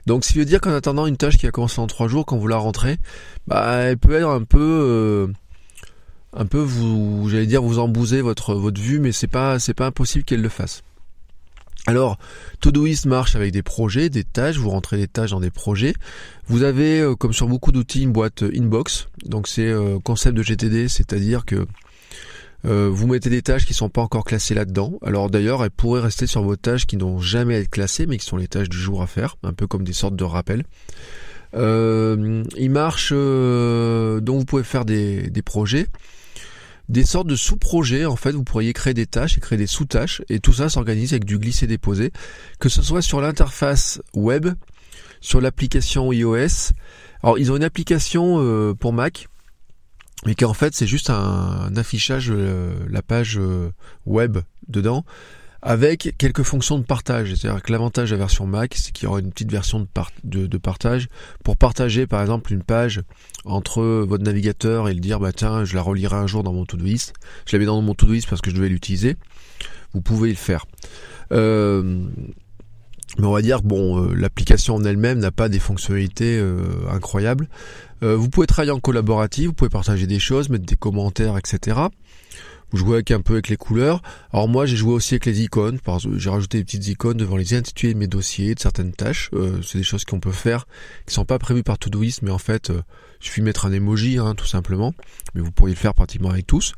Donc, 0.07 0.25
ce 0.25 0.33
qui 0.33 0.39
veut 0.39 0.45
dire 0.45 0.61
qu'en 0.61 0.73
attendant 0.73 1.07
une 1.07 1.17
tâche 1.17 1.37
qui 1.37 1.49
a 1.49 1.51
commencé 1.51 1.81
en 1.81 1.89
trois 1.89 2.07
jours, 2.07 2.25
quand 2.27 2.37
vous 2.37 2.47
la 2.47 2.59
rentrez, 2.59 2.99
bah, 3.49 3.79
elle 3.79 3.99
peut 3.99 4.15
être 4.15 4.29
un 4.29 4.45
peu, 4.45 4.59
euh, 4.61 5.27
un 6.33 6.47
peu 6.47 6.61
vous, 6.61 7.29
j'allais 7.29 7.47
dire, 7.47 7.63
vous 7.63 7.81
embouser 7.81 8.21
votre 8.21 8.55
votre 8.55 8.81
vue, 8.81 9.01
mais 9.01 9.11
c'est 9.11 9.27
pas, 9.27 9.59
c'est 9.59 9.75
pas 9.75 9.87
impossible 9.87 10.25
qu'elle 10.25 10.43
le 10.43 10.49
fasse. 10.49 10.83
Alors, 11.88 12.19
Todoist 12.61 13.06
marche 13.06 13.37
avec 13.37 13.53
des 13.53 13.62
projets, 13.62 14.11
des 14.11 14.25
tâches, 14.25 14.56
vous 14.56 14.71
rentrez 14.71 14.97
des 14.97 15.06
tâches 15.06 15.31
dans 15.31 15.38
des 15.38 15.53
projets. 15.53 15.94
Vous 16.49 16.65
avez, 16.65 17.00
euh, 17.00 17.15
comme 17.15 17.33
sur 17.33 17.47
beaucoup 17.47 17.71
d'outils, 17.71 18.03
une 18.03 18.11
boîte 18.11 18.43
euh, 18.43 18.50
inbox. 18.56 19.09
Donc 19.25 19.47
c'est 19.47 19.69
euh, 19.69 20.00
concept 20.00 20.37
de 20.37 20.43
GTD, 20.43 20.88
c'est-à-dire 20.88 21.44
que 21.44 21.67
vous 22.65 23.06
mettez 23.06 23.31
des 23.31 23.43
tâches 23.43 23.65
qui 23.65 23.75
ne 23.75 23.77
sont 23.77 23.88
pas 23.91 24.00
encore 24.00 24.25
classées 24.25 24.55
là-dedans. 24.55 24.99
Alors 25.00 25.31
d'ailleurs, 25.31 25.62
elles 25.62 25.71
pourraient 25.71 26.00
rester 26.00 26.27
sur 26.27 26.43
vos 26.43 26.56
tâches 26.56 26.85
qui 26.85 26.97
n'ont 26.97 27.21
jamais 27.21 27.61
été 27.61 27.69
classées, 27.69 28.06
mais 28.06 28.19
qui 28.19 28.27
sont 28.27 28.37
les 28.37 28.49
tâches 28.49 28.69
du 28.69 28.77
jour 28.77 29.03
à 29.03 29.06
faire, 29.06 29.37
un 29.44 29.53
peu 29.53 29.69
comme 29.69 29.85
des 29.85 29.93
sortes 29.93 30.17
de 30.17 30.25
rappels. 30.25 30.65
il 31.55 32.69
marche, 32.71 33.12
donc 33.12 34.38
vous 34.41 34.44
pouvez 34.44 34.65
faire 34.65 34.85
des 34.85 35.43
projets 35.44 35.87
des 36.88 37.05
sortes 37.05 37.27
de 37.27 37.37
sous-projets. 37.37 38.05
En 38.05 38.17
fait, 38.17 38.33
vous 38.33 38.44
pourriez 38.44 38.73
créer 38.73 38.94
des 38.94 39.06
tâches 39.06 39.38
et 39.38 39.41
créer 39.41 39.59
des 39.59 39.67
sous-tâches, 39.67 40.23
et 40.29 40.41
tout 40.41 40.53
ça 40.53 40.69
s'organise 40.69 41.12
avec 41.12 41.25
du 41.25 41.38
glisser-déposer, 41.38 42.12
que 42.59 42.69
ce 42.69 42.83
soit 42.83 43.03
sur 43.03 43.21
l'interface 43.21 44.00
web, 44.15 44.49
sur 45.21 45.41
l'application 45.41 46.12
iOS. 46.12 46.73
Alors, 47.23 47.38
ils 47.38 47.50
ont 47.50 47.56
une 47.56 47.65
application 47.65 48.37
euh, 48.41 48.75
pour 48.75 48.93
Mac, 48.93 49.29
mais 50.25 50.35
qui 50.35 50.44
en 50.44 50.55
fait 50.55 50.75
c'est 50.75 50.87
juste 50.87 51.11
un, 51.11 51.77
affichage, 51.77 52.31
euh, 52.31 52.75
la 52.88 53.03
page 53.03 53.38
euh, 53.38 53.71
web 54.06 54.38
dedans 54.69 55.05
avec 55.62 56.14
quelques 56.19 56.43
fonctions 56.43 56.79
de 56.79 56.85
partage. 56.85 57.35
C'est-à-dire 57.35 57.62
que 57.62 57.73
l'avantage 57.73 58.11
de 58.11 58.14
la 58.14 58.20
version 58.20 58.47
Mac, 58.47 58.75
c'est 58.75 58.93
qu'il 58.93 59.05
y 59.05 59.08
aura 59.08 59.20
une 59.20 59.31
petite 59.31 59.50
version 59.50 59.87
de, 60.25 60.58
partage 60.58 61.08
pour 61.44 61.56
partager 61.56 62.06
par 62.06 62.20
exemple 62.20 62.53
une 62.53 62.62
page 62.62 63.03
entre 63.44 63.82
votre 63.82 64.25
navigateur 64.25 64.88
et 64.88 64.94
le 64.94 65.00
dire 65.00 65.20
bah 65.20 65.32
tiens 65.32 65.64
je 65.64 65.75
la 65.75 65.82
relirai 65.82 66.17
un 66.17 66.26
jour 66.26 66.43
dans 66.43 66.53
mon 66.53 66.64
Todoist. 66.64 67.14
Je 67.47 67.56
la 67.56 67.61
mets 67.61 67.67
dans 67.67 67.81
mon 67.81 67.94
Todoist 67.94 68.29
parce 68.29 68.41
que 68.41 68.50
je 68.50 68.56
devais 68.56 68.69
l'utiliser. 68.69 69.17
Vous 69.93 70.00
pouvez 70.00 70.31
le 70.31 70.37
faire. 70.37 70.67
Euh, 71.32 72.05
mais 73.19 73.26
on 73.26 73.32
va 73.32 73.43
dire 73.43 73.62
bon, 73.62 74.02
euh, 74.02 74.14
l'application 74.14 74.75
en 74.75 74.85
elle-même 74.85 75.19
n'a 75.19 75.31
pas 75.31 75.49
des 75.49 75.59
fonctionnalités 75.59 76.38
euh, 76.38 76.61
incroyables. 76.91 77.49
vous 78.02 78.29
pouvez 78.29 78.47
travailler 78.47 78.73
en 78.73 78.81
collaboratif, 78.81 79.47
vous 79.47 79.52
pouvez 79.52 79.70
partager 79.70 80.06
des 80.06 80.19
choses, 80.19 80.49
mettre 80.49 80.67
des 80.67 80.76
commentaires, 80.76 81.38
etc 81.38 81.88
vous 82.71 82.79
jouez 82.79 82.95
avec 82.95 83.11
un 83.11 83.21
peu 83.21 83.35
avec 83.35 83.49
les 83.49 83.57
couleurs. 83.57 84.03
Alors 84.33 84.49
moi 84.49 84.67
j'ai 84.67 84.77
joué 84.77 84.93
aussi 84.93 85.15
avec 85.15 85.27
les 85.27 85.43
icônes, 85.43 85.79
j'ai 86.17 86.31
rajouté 86.31 86.59
des 86.59 86.65
petites 86.65 86.89
icônes 86.89 87.17
devant 87.17 87.37
les 87.37 87.55
intitulés 87.55 87.95
de 87.95 87.99
mes 87.99 88.07
dossiers, 88.07 88.55
de 88.55 88.61
certaines 88.61 88.93
tâches. 88.93 89.31
Euh, 89.35 89.61
c'est 89.63 89.79
des 89.79 89.85
choses 89.85 90.05
qu'on 90.05 90.21
peut 90.21 90.33
faire, 90.33 90.67
qui 91.07 91.15
sont 91.15 91.25
pas 91.25 91.39
prévues 91.39 91.63
par 91.63 91.79
Todoist, 91.79 92.23
mais 92.23 92.31
en 92.31 92.39
fait, 92.39 92.71
euh, 92.71 92.83
il 93.21 93.27
suffit 93.27 93.41
de 93.41 93.47
mettre 93.47 93.67
un 93.67 93.73
emoji, 93.73 94.19
hein, 94.19 94.35
tout 94.35 94.47
simplement. 94.47 94.93
Mais 95.35 95.41
vous 95.41 95.53
pourriez 95.53 95.75
le 95.75 95.81
faire 95.81 95.95
pratiquement 95.95 96.31
avec 96.31 96.47
tous. 96.47 96.75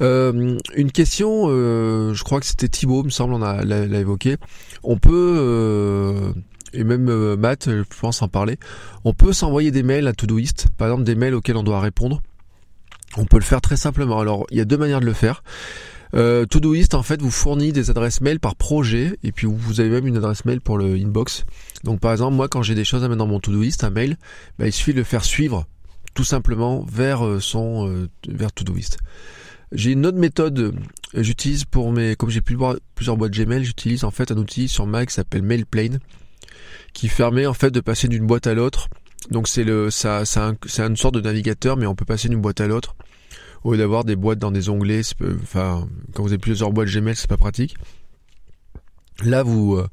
Euh, 0.00 0.58
une 0.74 0.92
question, 0.92 1.44
euh, 1.48 2.12
je 2.14 2.24
crois 2.24 2.40
que 2.40 2.46
c'était 2.46 2.68
Thibaut, 2.68 3.02
me 3.02 3.10
semble, 3.10 3.34
on 3.34 3.38
l'a 3.38 3.86
évoqué. 3.98 4.36
On 4.82 4.98
peut 4.98 6.32
et 6.74 6.84
même 6.84 7.34
Matt, 7.36 7.68
je 7.68 7.82
pense 8.00 8.22
en 8.22 8.28
parler. 8.28 8.58
On 9.04 9.12
peut 9.12 9.32
s'envoyer 9.32 9.70
des 9.70 9.82
mails 9.82 10.06
à 10.06 10.14
Todoist, 10.14 10.68
par 10.78 10.88
exemple 10.88 11.04
des 11.04 11.14
mails 11.14 11.34
auxquels 11.34 11.56
on 11.56 11.62
doit 11.62 11.80
répondre 11.80 12.22
on 13.16 13.24
peut 13.24 13.38
le 13.38 13.44
faire 13.44 13.60
très 13.60 13.76
simplement. 13.76 14.18
Alors, 14.20 14.46
il 14.50 14.58
y 14.58 14.60
a 14.60 14.64
deux 14.64 14.76
manières 14.76 15.00
de 15.00 15.06
le 15.06 15.12
faire. 15.12 15.42
Euh, 16.14 16.44
Todoist 16.44 16.92
en 16.92 17.02
fait 17.02 17.22
vous 17.22 17.30
fournit 17.30 17.72
des 17.72 17.88
adresses 17.88 18.20
mail 18.20 18.38
par 18.38 18.54
projet 18.54 19.18
et 19.22 19.32
puis 19.32 19.46
vous 19.46 19.80
avez 19.80 19.88
même 19.88 20.06
une 20.06 20.18
adresse 20.18 20.44
mail 20.44 20.60
pour 20.60 20.76
le 20.76 20.94
inbox. 20.94 21.44
Donc 21.84 22.00
par 22.00 22.12
exemple 22.12 22.36
moi 22.36 22.48
quand 22.48 22.62
j'ai 22.62 22.74
des 22.74 22.84
choses 22.84 23.02
à 23.02 23.08
mettre 23.08 23.18
dans 23.18 23.26
mon 23.26 23.40
Todoist, 23.40 23.82
un 23.82 23.88
mail, 23.88 24.18
bah, 24.58 24.66
il 24.66 24.72
suffit 24.72 24.92
de 24.92 24.98
le 24.98 25.04
faire 25.04 25.24
suivre 25.24 25.66
tout 26.14 26.24
simplement 26.24 26.84
vers 26.86 27.26
euh, 27.26 27.40
son 27.40 27.88
euh, 27.88 28.08
vers 28.28 28.52
Todoist. 28.52 28.98
J'ai 29.72 29.92
une 29.92 30.04
autre 30.04 30.18
méthode, 30.18 30.58
euh, 30.58 30.72
j'utilise 31.14 31.64
pour 31.64 31.90
mes 31.92 32.14
comme 32.14 32.28
j'ai 32.28 32.42
plusieurs 32.42 33.16
boîtes 33.16 33.32
Gmail, 33.32 33.64
j'utilise 33.64 34.04
en 34.04 34.10
fait 34.10 34.30
un 34.30 34.36
outil 34.36 34.68
sur 34.68 34.86
Mac 34.86 35.08
qui 35.08 35.14
s'appelle 35.14 35.42
Mailplane 35.42 35.98
qui 36.92 37.08
permet 37.08 37.46
en 37.46 37.54
fait 37.54 37.70
de 37.70 37.80
passer 37.80 38.08
d'une 38.08 38.26
boîte 38.26 38.46
à 38.46 38.52
l'autre 38.52 38.88
donc 39.30 39.48
c'est 39.48 39.64
le 39.64 39.90
ça, 39.90 40.24
ça 40.24 40.54
une 40.78 40.96
sorte 40.96 41.14
de 41.14 41.20
navigateur, 41.20 41.76
mais 41.76 41.86
on 41.86 41.94
peut 41.94 42.04
passer 42.04 42.28
d'une 42.28 42.40
boîte 42.40 42.60
à 42.60 42.66
l'autre 42.66 42.94
au 43.64 43.72
lieu 43.72 43.78
d'avoir 43.78 44.04
des 44.04 44.16
boîtes 44.16 44.38
dans 44.38 44.50
des 44.50 44.68
onglets. 44.68 45.02
Enfin, 45.42 45.88
quand 46.14 46.22
vous 46.22 46.30
avez 46.30 46.38
plusieurs 46.38 46.72
boîtes 46.72 46.88
Gmail, 46.88 47.16
c'est 47.16 47.28
pas 47.28 47.36
pratique. 47.36 47.76
Là, 49.24 49.42
vous 49.42 49.76
euh, 49.76 49.86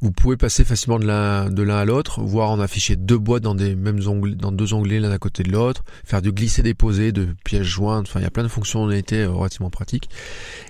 vous 0.00 0.12
pouvez 0.12 0.36
passer 0.36 0.64
facilement 0.64 0.98
de 0.98 1.06
l'un 1.06 1.50
de 1.50 1.62
l'un 1.62 1.76
à 1.76 1.84
l'autre, 1.84 2.22
voire 2.22 2.50
en 2.50 2.60
afficher 2.60 2.96
deux 2.96 3.18
boîtes 3.18 3.42
dans 3.42 3.54
des 3.54 3.74
mêmes 3.74 4.00
onglets, 4.06 4.34
dans 4.34 4.52
deux 4.52 4.72
onglets 4.72 5.00
l'un 5.00 5.10
à 5.10 5.18
côté 5.18 5.42
de 5.42 5.50
l'autre, 5.50 5.84
faire 6.04 6.22
du 6.22 6.32
glisser-déposer, 6.32 7.12
de 7.12 7.28
pièces 7.44 7.62
jointes. 7.62 8.06
Enfin, 8.08 8.20
il 8.20 8.22
y 8.22 8.26
a 8.26 8.30
plein 8.30 8.44
de 8.44 8.48
fonctionnalités 8.48 9.22
euh, 9.22 9.30
relativement 9.30 9.70
pratiques. 9.70 10.08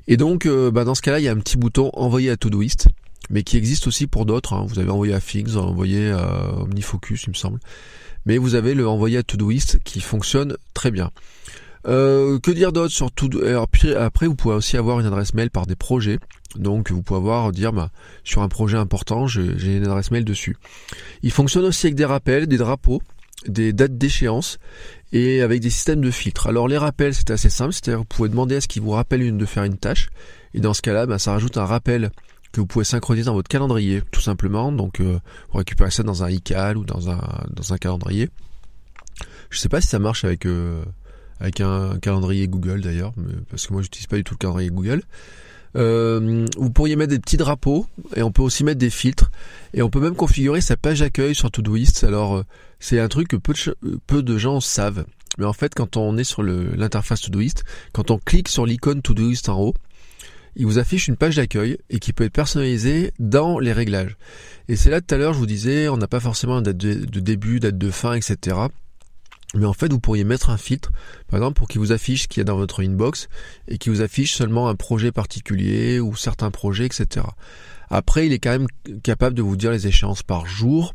Et 0.08 0.16
donc, 0.16 0.46
euh, 0.46 0.70
bah, 0.70 0.84
dans 0.84 0.94
ce 0.94 1.02
cas-là, 1.02 1.20
il 1.20 1.24
y 1.24 1.28
a 1.28 1.32
un 1.32 1.38
petit 1.38 1.56
bouton 1.56 1.90
envoyer 1.92 2.30
à 2.30 2.36
Todoist 2.36 2.88
mais 3.30 3.42
qui 3.42 3.56
existe 3.56 3.86
aussi 3.86 4.06
pour 4.06 4.26
d'autres. 4.26 4.52
Hein. 4.52 4.66
Vous 4.68 4.78
avez 4.78 4.90
envoyé 4.90 5.14
à 5.14 5.20
Things, 5.20 5.56
envoyé 5.56 6.10
à 6.10 6.54
Omnifocus, 6.60 7.24
il 7.24 7.30
me 7.30 7.34
semble. 7.34 7.58
Mais 8.24 8.38
vous 8.38 8.54
avez 8.54 8.74
le 8.74 8.88
envoyé 8.88 9.18
à 9.18 9.22
Todoist 9.22 9.78
qui 9.84 10.00
fonctionne 10.00 10.56
très 10.74 10.90
bien. 10.90 11.10
Euh, 11.86 12.40
que 12.40 12.50
dire 12.50 12.72
d'autre 12.72 12.92
sur 12.92 13.12
tout 13.12 13.30
Après, 13.96 14.26
vous 14.26 14.34
pouvez 14.34 14.54
aussi 14.54 14.76
avoir 14.76 14.98
une 14.98 15.06
adresse 15.06 15.34
mail 15.34 15.50
par 15.50 15.66
des 15.66 15.76
projets. 15.76 16.18
Donc, 16.56 16.90
vous 16.90 17.02
pouvez 17.02 17.18
avoir 17.18 17.52
dire 17.52 17.72
bah, 17.72 17.90
sur 18.24 18.42
un 18.42 18.48
projet 18.48 18.76
important, 18.76 19.26
j'ai 19.26 19.76
une 19.76 19.84
adresse 19.84 20.10
mail 20.10 20.24
dessus. 20.24 20.56
Il 21.22 21.30
fonctionne 21.30 21.64
aussi 21.64 21.86
avec 21.86 21.94
des 21.94 22.04
rappels, 22.04 22.46
des 22.46 22.56
drapeaux, 22.56 23.02
des 23.46 23.72
dates 23.72 23.96
d'échéance 23.96 24.58
et 25.12 25.42
avec 25.42 25.60
des 25.60 25.70
systèmes 25.70 26.00
de 26.00 26.10
filtres. 26.10 26.48
Alors, 26.48 26.66
les 26.66 26.78
rappels, 26.78 27.14
c'est 27.14 27.30
assez 27.30 27.50
simple. 27.50 27.72
C'est-à-dire, 27.72 27.98
vous 27.98 28.04
pouvez 28.04 28.28
demander 28.28 28.56
à 28.56 28.60
ce 28.60 28.68
qu'il 28.68 28.82
vous 28.82 28.90
rappelle 28.90 29.36
de 29.36 29.46
faire 29.46 29.62
une 29.62 29.78
tâche. 29.78 30.08
Et 30.54 30.60
dans 30.60 30.74
ce 30.74 30.82
cas-là, 30.82 31.06
bah, 31.06 31.18
ça 31.18 31.32
rajoute 31.32 31.56
un 31.56 31.66
rappel 31.66 32.10
que 32.56 32.60
vous 32.60 32.66
pouvez 32.66 32.84
synchroniser 32.86 33.26
dans 33.26 33.34
votre 33.34 33.48
calendrier, 33.48 34.02
tout 34.10 34.22
simplement. 34.22 34.72
Donc, 34.72 35.00
euh, 35.00 35.18
vous 35.50 35.58
récupérez 35.58 35.90
ça 35.90 36.02
dans 36.02 36.24
un 36.24 36.30
iCal 36.30 36.78
ou 36.78 36.84
dans 36.84 37.10
un, 37.10 37.20
dans 37.50 37.72
un 37.72 37.76
calendrier. 37.78 38.30
Je 39.50 39.58
sais 39.58 39.68
pas 39.68 39.80
si 39.80 39.88
ça 39.88 39.98
marche 39.98 40.24
avec, 40.24 40.46
euh, 40.46 40.82
avec 41.38 41.60
un, 41.60 41.98
calendrier 41.98 42.48
Google 42.48 42.80
d'ailleurs, 42.80 43.12
parce 43.50 43.66
que 43.66 43.72
moi 43.72 43.82
j'utilise 43.82 44.06
pas 44.06 44.16
du 44.16 44.24
tout 44.24 44.34
le 44.34 44.38
calendrier 44.38 44.70
Google. 44.70 45.02
Euh, 45.76 46.46
vous 46.56 46.70
pourriez 46.70 46.96
mettre 46.96 47.10
des 47.10 47.18
petits 47.18 47.36
drapeaux 47.36 47.86
et 48.14 48.22
on 48.22 48.32
peut 48.32 48.42
aussi 48.42 48.64
mettre 48.64 48.78
des 48.78 48.88
filtres 48.88 49.30
et 49.74 49.82
on 49.82 49.90
peut 49.90 50.00
même 50.00 50.16
configurer 50.16 50.62
sa 50.62 50.76
page 50.76 51.00
d'accueil 51.00 51.34
sur 51.34 51.50
Todoist. 51.50 52.04
Alors 52.04 52.42
c'est 52.80 52.98
un 52.98 53.08
truc 53.08 53.28
que 53.28 53.36
peu 53.36 53.52
de, 53.52 53.98
peu 54.06 54.22
de 54.22 54.38
gens 54.38 54.60
savent. 54.60 55.04
Mais 55.38 55.44
en 55.44 55.52
fait, 55.52 55.74
quand 55.74 55.96
on 55.98 56.16
est 56.16 56.24
sur 56.24 56.42
l'interface 56.42 57.20
Todoist, 57.20 57.64
quand 57.92 58.10
on 58.10 58.18
clique 58.18 58.48
sur 58.48 58.64
l'icône 58.64 59.02
Todoist 59.02 59.50
en 59.50 59.60
haut, 59.60 59.74
il 60.56 60.66
vous 60.66 60.78
affiche 60.78 61.06
une 61.06 61.16
page 61.16 61.36
d'accueil 61.36 61.78
et 61.90 61.98
qui 61.98 62.12
peut 62.12 62.24
être 62.24 62.32
personnalisée 62.32 63.12
dans 63.18 63.58
les 63.58 63.72
réglages. 63.72 64.16
Et 64.68 64.76
c'est 64.76 64.90
là 64.90 65.00
tout 65.00 65.14
à 65.14 65.18
l'heure, 65.18 65.34
je 65.34 65.38
vous 65.38 65.46
disais, 65.46 65.88
on 65.88 65.98
n'a 65.98 66.08
pas 66.08 66.18
forcément 66.18 66.56
une 66.58 66.64
date 66.64 66.76
de, 66.78 67.20
début, 67.20 67.60
date 67.60 67.78
de 67.78 67.90
fin, 67.90 68.14
etc. 68.14 68.56
Mais 69.54 69.66
en 69.66 69.74
fait, 69.74 69.92
vous 69.92 70.00
pourriez 70.00 70.24
mettre 70.24 70.50
un 70.50 70.56
filtre, 70.56 70.90
par 71.28 71.38
exemple, 71.38 71.58
pour 71.58 71.68
qu'il 71.68 71.80
vous 71.80 71.92
affiche 71.92 72.22
ce 72.22 72.28
qu'il 72.28 72.40
y 72.40 72.42
a 72.42 72.44
dans 72.44 72.56
votre 72.56 72.82
inbox 72.82 73.28
et 73.68 73.78
qu'il 73.78 73.92
vous 73.92 74.00
affiche 74.00 74.34
seulement 74.34 74.68
un 74.68 74.74
projet 74.74 75.12
particulier 75.12 76.00
ou 76.00 76.16
certains 76.16 76.50
projets, 76.50 76.86
etc. 76.86 77.26
Après, 77.90 78.26
il 78.26 78.32
est 78.32 78.38
quand 78.38 78.50
même 78.50 78.66
capable 79.02 79.36
de 79.36 79.42
vous 79.42 79.56
dire 79.56 79.70
les 79.70 79.86
échéances 79.86 80.22
par 80.22 80.46
jour. 80.46 80.94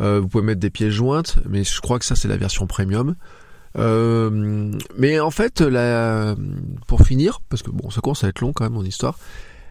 Euh, 0.00 0.20
vous 0.20 0.28
pouvez 0.28 0.44
mettre 0.44 0.60
des 0.60 0.70
pièces 0.70 0.92
jointes, 0.92 1.38
mais 1.48 1.64
je 1.64 1.80
crois 1.80 1.98
que 1.98 2.04
ça 2.04 2.16
c'est 2.16 2.28
la 2.28 2.36
version 2.36 2.66
premium. 2.66 3.16
Euh, 3.76 4.72
mais 4.96 5.20
en 5.20 5.30
fait, 5.30 5.62
pour 6.86 7.02
finir, 7.02 7.40
parce 7.48 7.62
que 7.62 7.70
bon, 7.70 7.90
ça 7.90 8.00
commence 8.00 8.24
à 8.24 8.28
être 8.28 8.40
long 8.40 8.52
quand 8.52 8.64
même 8.64 8.72
mon 8.72 8.84
histoire, 8.84 9.18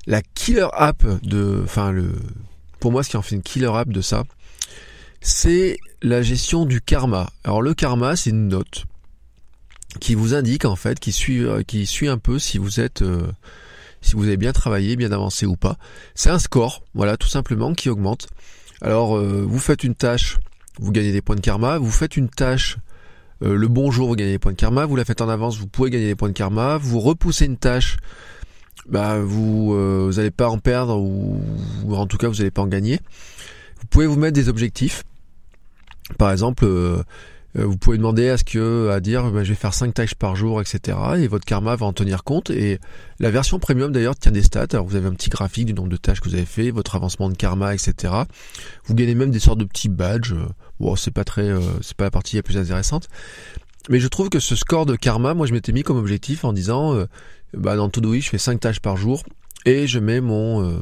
la 0.06 0.22
killer 0.22 0.68
app 0.74 1.04
de, 1.24 1.62
enfin 1.64 1.94
pour 2.80 2.92
moi, 2.92 3.04
ce 3.04 3.10
qui 3.10 3.18
en 3.18 3.22
fait 3.22 3.36
une 3.36 3.42
killer 3.42 3.72
app 3.74 3.90
de 3.90 4.02
ça, 4.02 4.24
c'est 5.22 5.78
la 6.02 6.22
gestion 6.22 6.66
du 6.66 6.82
karma. 6.82 7.30
Alors 7.44 7.62
le 7.62 7.74
karma, 7.74 8.16
c'est 8.16 8.30
une 8.30 8.48
note 8.48 8.86
qui 10.00 10.14
vous 10.14 10.36
indique 10.36 10.66
en 10.66 10.76
fait, 10.76 11.00
qui 11.00 11.12
suit, 11.12 11.44
euh, 11.44 11.64
qui 11.64 11.86
suit 11.86 12.10
un 12.10 12.18
peu 12.18 12.38
si 12.38 12.58
vous 12.58 12.80
êtes, 12.80 13.02
euh, 13.02 13.32
si 14.02 14.16
vous 14.16 14.26
avez 14.26 14.38
bien 14.38 14.54
travaillé, 14.54 14.96
bien 14.96 15.12
avancé 15.12 15.48
ou 15.48 15.56
pas. 15.56 15.78
C'est 16.14 16.30
un 16.30 16.40
score, 16.40 16.84
voilà, 16.94 17.18
tout 17.18 17.30
simplement, 17.30 17.74
qui 17.74 17.90
augmente. 17.90 18.28
Alors, 18.82 19.18
vous 19.18 19.58
faites 19.58 19.86
une 19.86 19.96
tâche, 19.96 20.38
vous 20.80 20.92
gagnez 20.92 21.14
des 21.14 21.22
points 21.22 21.38
de 21.38 21.42
karma. 21.42 21.78
Vous 21.78 21.90
faites 21.90 22.18
une 22.18 22.30
tâche 22.30 22.78
euh, 23.44 23.56
le 23.56 23.68
bonjour, 23.68 24.08
vous 24.08 24.16
gagnez 24.16 24.32
des 24.32 24.40
points 24.40 24.54
de 24.54 24.58
karma. 24.58 24.86
Vous 24.86 24.96
la 24.96 25.06
faites 25.06 25.22
en 25.22 25.30
avance, 25.30 25.58
vous 25.58 25.68
pouvez 25.68 25.90
gagner 25.90 26.08
des 26.08 26.16
points 26.16 26.30
de 26.30 26.34
karma. 26.34 26.78
Vous 26.78 27.00
repoussez 27.00 27.46
une 27.46 27.58
tâche, 27.58 27.98
bah 28.88 29.20
vous 29.20 29.74
euh, 29.74 30.12
n'allez 30.14 30.32
pas 30.32 30.50
en 30.50 30.58
perdre 30.58 30.98
ou, 30.98 31.42
en 31.92 32.08
tout 32.08 32.18
cas 32.18 32.28
vous 32.28 32.36
n'allez 32.36 32.52
pas 32.52 32.62
en 32.62 32.68
gagner. 32.68 33.00
Vous 33.80 33.88
pouvez 33.88 34.08
vous 34.08 34.18
mettre 34.18 34.34
des 34.34 34.50
objectifs. 34.50 35.04
Par 36.18 36.32
exemple, 36.32 36.66
euh, 36.66 37.04
vous 37.64 37.78
pouvez 37.78 37.98
demander 37.98 38.30
à 38.30 38.38
ce 38.38 38.44
que 38.44 38.90
à 38.90 39.00
dire 39.00 39.32
bah, 39.32 39.44
je 39.44 39.50
vais 39.50 39.56
faire 39.56 39.74
5 39.74 39.94
tâches 39.94 40.16
par 40.16 40.36
jour, 40.36 40.62
etc. 40.62 40.98
Et 41.18 41.28
votre 41.28 41.46
karma 41.46 41.76
va 41.76 41.86
en 41.86 41.94
tenir 41.94 42.24
compte. 42.24 42.50
Et 42.50 42.80
la 43.20 43.32
version 43.32 43.60
premium 43.60 43.92
d'ailleurs 43.92 44.16
tient 44.16 44.32
des 44.32 44.44
stats. 44.44 44.68
Alors 44.74 44.86
vous 44.86 44.96
avez 44.96 45.08
un 45.08 45.14
petit 45.14 45.30
graphique 45.30 45.66
du 45.66 45.74
nombre 45.74 45.90
de 45.90 45.98
tâches 45.98 46.20
que 46.20 46.30
vous 46.30 46.36
avez 46.36 46.46
fait, 46.46 46.72
votre 46.72 46.96
avancement 46.96 47.30
de 47.30 47.36
karma, 47.36 47.74
etc. 47.74 48.14
Vous 48.86 48.94
gagnez 48.94 49.16
même 49.16 49.32
des 49.32 49.40
sortes 49.40 49.60
de 49.60 49.66
petits 49.66 49.90
badges. 49.90 50.36
Bon, 50.80 50.96
c'est 50.96 51.12
pas 51.12 51.24
très, 51.24 51.50
euh, 51.50 51.62
c'est 51.82 51.96
pas 51.96 52.06
la 52.06 52.12
partie 52.12 52.36
la 52.36 52.44
plus 52.44 52.58
intéressante. 52.58 53.08
Mais 53.90 54.00
je 54.00 54.08
trouve 54.08 54.30
que 54.30 54.40
ce 54.40 54.56
score 54.56 54.86
de 54.86 54.96
karma, 54.96 55.34
moi 55.34 55.46
je 55.46 55.54
m'étais 55.54 55.72
mis 55.72 55.84
comme 55.84 55.98
objectif 55.98 56.44
en 56.44 56.54
disant, 56.54 56.96
euh, 56.96 57.06
bah 57.54 57.76
dans 57.76 57.90
Todoist 57.90 58.26
je 58.26 58.30
fais 58.32 58.38
5 58.38 58.60
tâches 58.60 58.80
par 58.80 58.98
jour 58.98 59.24
et 59.66 59.88
je 59.88 60.00
mets 60.00 60.22
mon 60.22 60.64
euh, 60.64 60.82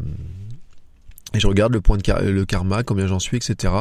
et 1.33 1.39
je 1.39 1.47
regarde 1.47 1.73
le 1.73 1.81
point 1.81 1.97
de 1.97 2.29
le 2.29 2.45
karma, 2.45 2.83
combien 2.83 3.07
j'en 3.07 3.19
suis, 3.19 3.37
etc. 3.37 3.73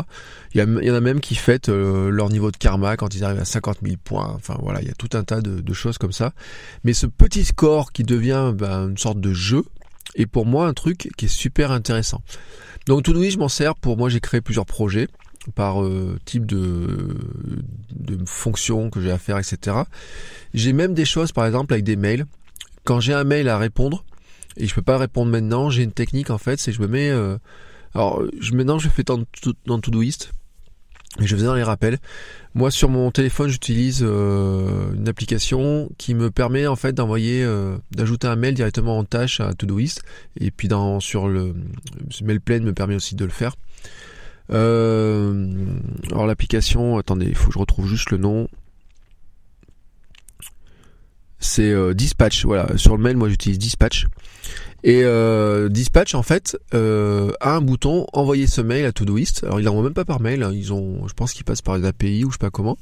Il 0.54 0.60
y, 0.60 0.90
en 0.90 0.94
a 0.94 1.00
même 1.00 1.20
qui 1.20 1.34
fêtent 1.34 1.68
leur 1.68 2.30
niveau 2.30 2.50
de 2.50 2.56
karma 2.56 2.96
quand 2.96 3.14
ils 3.14 3.24
arrivent 3.24 3.40
à 3.40 3.44
50 3.44 3.78
000 3.82 3.96
points. 4.02 4.32
Enfin 4.34 4.56
voilà, 4.62 4.80
il 4.80 4.88
y 4.88 4.90
a 4.90 4.94
tout 4.94 5.10
un 5.14 5.22
tas 5.22 5.40
de, 5.40 5.72
choses 5.72 5.98
comme 5.98 6.12
ça. 6.12 6.32
Mais 6.84 6.94
ce 6.94 7.06
petit 7.06 7.44
score 7.44 7.92
qui 7.92 8.04
devient 8.04 8.52
bah, 8.54 8.76
une 8.76 8.98
sorte 8.98 9.20
de 9.20 9.32
jeu 9.32 9.64
est 10.14 10.26
pour 10.26 10.46
moi 10.46 10.66
un 10.66 10.72
truc 10.72 11.10
qui 11.16 11.26
est 11.26 11.28
super 11.28 11.72
intéressant. 11.72 12.22
Donc 12.86 13.02
Todoist, 13.02 13.32
je 13.32 13.38
m'en 13.38 13.48
sers 13.48 13.74
pour 13.74 13.96
moi. 13.96 14.08
J'ai 14.08 14.20
créé 14.20 14.40
plusieurs 14.40 14.66
projets 14.66 15.08
par 15.54 15.82
euh, 15.82 16.18
type 16.24 16.46
de, 16.46 17.16
de 17.90 18.18
fonction 18.26 18.90
que 18.90 19.00
j'ai 19.00 19.10
à 19.10 19.18
faire, 19.18 19.38
etc. 19.38 19.76
J'ai 20.54 20.72
même 20.72 20.94
des 20.94 21.04
choses, 21.04 21.32
par 21.32 21.46
exemple, 21.46 21.72
avec 21.72 21.84
des 21.84 21.96
mails. 21.96 22.26
Quand 22.84 23.00
j'ai 23.00 23.12
un 23.12 23.24
mail 23.24 23.48
à 23.48 23.58
répondre, 23.58 24.04
et 24.56 24.66
je 24.66 24.74
peux 24.74 24.82
pas 24.82 24.98
répondre 24.98 25.30
maintenant, 25.30 25.70
j'ai 25.70 25.82
une 25.82 25.92
technique 25.92 26.30
en 26.30 26.38
fait, 26.38 26.58
c'est 26.60 26.72
je 26.72 26.80
me 26.80 26.88
mets... 26.88 27.10
Euh, 27.10 27.38
alors, 27.94 28.22
je, 28.40 28.54
maintenant 28.54 28.78
je 28.78 28.88
fais 28.88 29.02
dans, 29.02 29.22
dans 29.66 29.78
Todoist, 29.78 30.32
et 31.20 31.26
je 31.26 31.36
faisais 31.36 31.46
dans 31.46 31.54
les 31.54 31.62
rappels. 31.62 31.98
Moi, 32.54 32.70
sur 32.70 32.88
mon 32.88 33.10
téléphone, 33.10 33.48
j'utilise 33.48 34.00
euh, 34.02 34.94
une 34.94 35.08
application 35.08 35.90
qui 35.98 36.14
me 36.14 36.30
permet 36.30 36.66
en 36.66 36.76
fait 36.76 36.94
d'envoyer, 36.94 37.46
d'ajouter 37.90 38.28
un 38.28 38.36
mail 38.36 38.54
directement 38.54 38.96
en 38.96 39.04
tâche 39.04 39.40
à 39.40 39.52
Todoist. 39.52 40.02
Et 40.40 40.50
puis 40.50 40.68
dans 40.68 41.00
sur 41.00 41.28
le 41.28 41.54
MailPlane 42.22 42.62
me 42.62 42.72
permet 42.72 42.94
aussi 42.94 43.14
de 43.14 43.26
le 43.26 43.30
faire. 43.30 43.56
Euh, 44.50 45.46
alors 46.10 46.26
l'application, 46.26 46.98
attendez, 46.98 47.26
il 47.26 47.34
faut 47.34 47.48
que 47.48 47.54
je 47.54 47.58
retrouve 47.58 47.86
juste 47.86 48.10
le 48.10 48.18
nom. 48.18 48.48
C'est 51.42 51.70
euh, 51.70 51.92
Dispatch, 51.92 52.44
voilà. 52.44 52.78
Sur 52.78 52.96
le 52.96 53.02
mail, 53.02 53.16
moi 53.16 53.28
j'utilise 53.28 53.58
Dispatch. 53.58 54.06
Et 54.84 55.02
euh, 55.04 55.68
Dispatch 55.68 56.14
en 56.14 56.22
fait 56.22 56.56
a 56.72 57.54
un 57.56 57.60
bouton 57.60 58.06
envoyer 58.12 58.46
ce 58.46 58.60
mail 58.60 58.84
à 58.84 58.92
Todoist. 58.92 59.44
Alors 59.44 59.60
il 59.60 59.64
l'envoie 59.64 59.82
même 59.82 59.94
pas 59.94 60.04
par 60.04 60.20
mail, 60.20 60.42
hein. 60.42 60.52
ils 60.52 60.72
ont, 60.72 61.06
je 61.06 61.12
pense 61.14 61.34
qu'ils 61.34 61.44
passent 61.44 61.62
par 61.62 61.76
une 61.76 61.84
API 61.84 62.24
ou 62.24 62.30
je 62.30 62.34
sais 62.34 62.38
pas 62.38 62.50
comment. 62.50 62.78